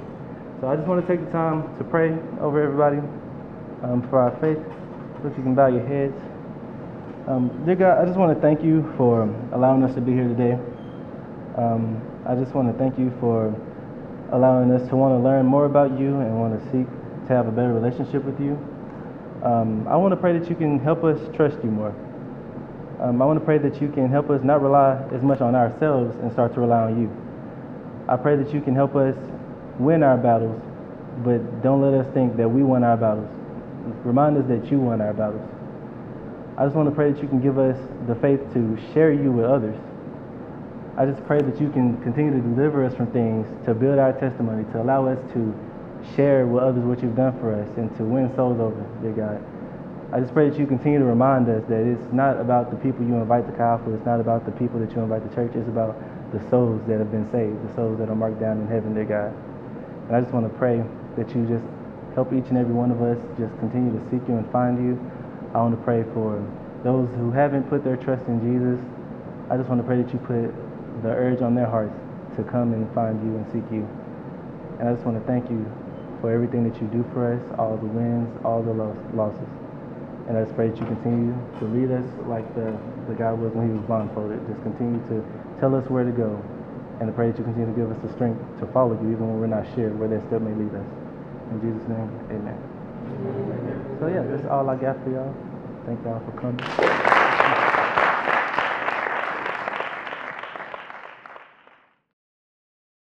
So 0.62 0.68
I 0.68 0.76
just 0.76 0.86
want 0.86 1.04
to 1.04 1.08
take 1.10 1.26
the 1.26 1.32
time 1.32 1.76
to 1.78 1.82
pray 1.82 2.16
over 2.40 2.62
everybody 2.62 2.98
um, 3.82 4.06
for 4.08 4.20
our 4.20 4.30
faith. 4.38 4.62
So 5.18 5.26
If 5.26 5.36
you 5.36 5.42
can 5.42 5.56
bow 5.56 5.66
your 5.66 5.84
heads. 5.84 6.14
Um, 7.26 7.50
dear 7.66 7.74
God, 7.74 7.98
I 7.98 8.06
just 8.06 8.16
want 8.16 8.32
to 8.32 8.40
thank 8.40 8.62
you 8.62 8.86
for 8.96 9.22
allowing 9.50 9.82
us 9.82 9.92
to 9.96 10.00
be 10.00 10.12
here 10.12 10.28
today. 10.28 10.52
Um, 11.58 12.00
I 12.24 12.36
just 12.36 12.54
want 12.54 12.70
to 12.70 12.78
thank 12.78 12.96
you 12.96 13.12
for 13.18 13.50
allowing 14.30 14.70
us 14.70 14.88
to 14.90 14.94
want 14.94 15.18
to 15.18 15.18
learn 15.18 15.46
more 15.46 15.64
about 15.64 15.98
you 15.98 16.20
and 16.20 16.38
want 16.38 16.54
to 16.54 16.62
seek 16.70 16.86
to 17.26 17.34
have 17.34 17.48
a 17.48 17.50
better 17.50 17.74
relationship 17.74 18.22
with 18.22 18.38
you. 18.38 18.54
Um, 19.42 19.88
I 19.88 19.96
want 19.96 20.12
to 20.12 20.16
pray 20.16 20.38
that 20.38 20.48
you 20.48 20.54
can 20.54 20.78
help 20.78 21.02
us 21.02 21.18
trust 21.34 21.58
you 21.64 21.72
more. 21.72 21.90
Um, 23.02 23.20
I 23.20 23.24
want 23.26 23.36
to 23.40 23.44
pray 23.44 23.58
that 23.58 23.82
you 23.82 23.90
can 23.90 24.08
help 24.08 24.30
us 24.30 24.44
not 24.44 24.62
rely 24.62 25.02
as 25.10 25.24
much 25.24 25.40
on 25.40 25.56
ourselves 25.56 26.14
and 26.22 26.30
start 26.30 26.54
to 26.54 26.60
rely 26.60 26.82
on 26.86 27.02
you. 27.02 27.10
I 28.06 28.16
pray 28.16 28.36
that 28.36 28.54
you 28.54 28.60
can 28.60 28.76
help 28.76 28.94
us 28.94 29.16
win 29.78 30.02
our 30.02 30.16
battles, 30.16 30.60
but 31.24 31.62
don't 31.62 31.82
let 31.82 31.94
us 31.94 32.12
think 32.14 32.36
that 32.36 32.48
we 32.48 32.62
won 32.62 32.84
our 32.84 32.96
battles. 32.96 33.30
Remind 34.04 34.36
us 34.36 34.46
that 34.48 34.70
you 34.70 34.78
won 34.78 35.00
our 35.00 35.12
battles. 35.12 35.42
I 36.56 36.64
just 36.64 36.76
want 36.76 36.88
to 36.88 36.94
pray 36.94 37.12
that 37.12 37.22
you 37.22 37.28
can 37.28 37.40
give 37.40 37.58
us 37.58 37.76
the 38.06 38.14
faith 38.16 38.40
to 38.54 38.78
share 38.92 39.12
you 39.12 39.32
with 39.32 39.46
others. 39.46 39.76
I 40.96 41.06
just 41.06 41.24
pray 41.24 41.40
that 41.40 41.60
you 41.60 41.70
can 41.70 42.00
continue 42.02 42.32
to 42.32 42.40
deliver 42.40 42.84
us 42.84 42.94
from 42.94 43.10
things, 43.10 43.46
to 43.64 43.72
build 43.72 43.98
our 43.98 44.12
testimony, 44.12 44.64
to 44.72 44.82
allow 44.82 45.08
us 45.08 45.18
to 45.32 45.54
share 46.14 46.46
with 46.46 46.62
others 46.62 46.84
what 46.84 47.02
you've 47.02 47.16
done 47.16 47.32
for 47.40 47.54
us, 47.54 47.68
and 47.78 47.88
to 47.96 48.04
win 48.04 48.28
souls 48.36 48.60
over, 48.60 48.84
dear 49.00 49.12
God. 49.12 49.40
I 50.12 50.20
just 50.20 50.34
pray 50.34 50.50
that 50.50 50.58
you 50.58 50.66
continue 50.66 50.98
to 50.98 51.06
remind 51.06 51.48
us 51.48 51.64
that 51.70 51.80
it's 51.88 52.12
not 52.12 52.38
about 52.38 52.70
the 52.70 52.76
people 52.76 53.06
you 53.06 53.16
invite 53.16 53.46
to 53.48 53.56
Kyle 53.56 53.80
it's 53.88 54.04
not 54.04 54.20
about 54.20 54.44
the 54.44 54.52
people 54.52 54.78
that 54.80 54.92
you 54.92 55.00
invite 55.00 55.26
to 55.26 55.34
church, 55.34 55.52
it's 55.56 55.68
about 55.68 55.96
the 56.32 56.40
souls 56.50 56.82
that 56.86 56.98
have 56.98 57.10
been 57.10 57.24
saved, 57.32 57.56
the 57.66 57.74
souls 57.74 57.98
that 57.98 58.10
are 58.10 58.14
marked 58.14 58.38
down 58.38 58.60
in 58.60 58.68
heaven, 58.68 58.92
dear 58.92 59.06
God. 59.06 59.32
And 60.08 60.16
I 60.16 60.20
just 60.20 60.32
want 60.32 60.50
to 60.50 60.58
pray 60.58 60.82
that 61.16 61.34
you 61.34 61.46
just 61.46 61.64
help 62.14 62.32
each 62.32 62.48
and 62.48 62.58
every 62.58 62.74
one 62.74 62.90
of 62.90 63.00
us 63.02 63.18
just 63.38 63.56
continue 63.58 63.92
to 63.92 64.02
seek 64.10 64.26
you 64.28 64.36
and 64.36 64.50
find 64.52 64.78
you. 64.78 64.98
I 65.54 65.58
want 65.58 65.76
to 65.76 65.82
pray 65.84 66.04
for 66.14 66.40
those 66.84 67.08
who 67.16 67.30
haven't 67.30 67.68
put 67.68 67.84
their 67.84 67.96
trust 67.96 68.26
in 68.26 68.40
Jesus. 68.40 68.80
I 69.50 69.56
just 69.56 69.68
want 69.68 69.80
to 69.80 69.86
pray 69.86 70.02
that 70.02 70.12
you 70.12 70.18
put 70.18 70.52
the 71.02 71.10
urge 71.10 71.40
on 71.40 71.54
their 71.54 71.66
hearts 71.66 71.94
to 72.36 72.42
come 72.44 72.72
and 72.72 72.88
find 72.94 73.20
you 73.24 73.36
and 73.36 73.44
seek 73.52 73.64
you. 73.70 73.86
And 74.80 74.88
I 74.88 74.92
just 74.94 75.04
want 75.04 75.20
to 75.20 75.24
thank 75.26 75.48
you 75.50 75.64
for 76.20 76.32
everything 76.32 76.64
that 76.68 76.80
you 76.80 76.88
do 76.88 77.04
for 77.12 77.32
us, 77.34 77.42
all 77.58 77.76
the 77.76 77.86
wins, 77.86 78.28
all 78.44 78.62
the 78.62 78.72
losses. 78.72 79.48
And 80.28 80.38
I 80.38 80.44
just 80.44 80.54
pray 80.54 80.68
that 80.68 80.78
you 80.78 80.86
continue 80.86 81.34
to 81.58 81.64
lead 81.66 81.90
us 81.90 82.06
like 82.26 82.46
the, 82.54 82.78
the 83.08 83.14
guy 83.14 83.32
was 83.32 83.52
when 83.52 83.68
he 83.68 83.74
was 83.74 83.82
blindfolded. 83.86 84.38
Just 84.46 84.62
continue 84.62 85.02
to 85.10 85.24
tell 85.60 85.74
us 85.74 85.88
where 85.90 86.04
to 86.04 86.12
go. 86.12 86.38
And 87.02 87.10
I 87.10 87.14
pray 87.14 87.32
that 87.32 87.36
you 87.36 87.42
continue 87.42 87.66
to 87.66 87.72
give 87.72 87.90
us 87.90 87.98
the 88.06 88.14
strength 88.14 88.38
to 88.60 88.66
follow 88.66 88.92
you 89.02 89.10
even 89.10 89.26
when 89.26 89.40
we're 89.40 89.48
not 89.48 89.66
sure 89.74 89.90
where 89.98 90.06
that 90.06 90.24
step 90.28 90.40
may 90.40 90.54
lead 90.54 90.72
us. 90.72 90.86
In 91.50 91.58
Jesus' 91.58 91.88
name, 91.88 92.06
amen. 92.30 92.54
So 93.98 94.06
yeah, 94.06 94.22
that's 94.22 94.46
all 94.46 94.70
I 94.70 94.76
got 94.76 95.02
for 95.02 95.10
y'all. 95.10 95.34
Thank 95.84 95.98
y'all 96.04 96.22
for 96.24 96.30
coming. 96.38 97.11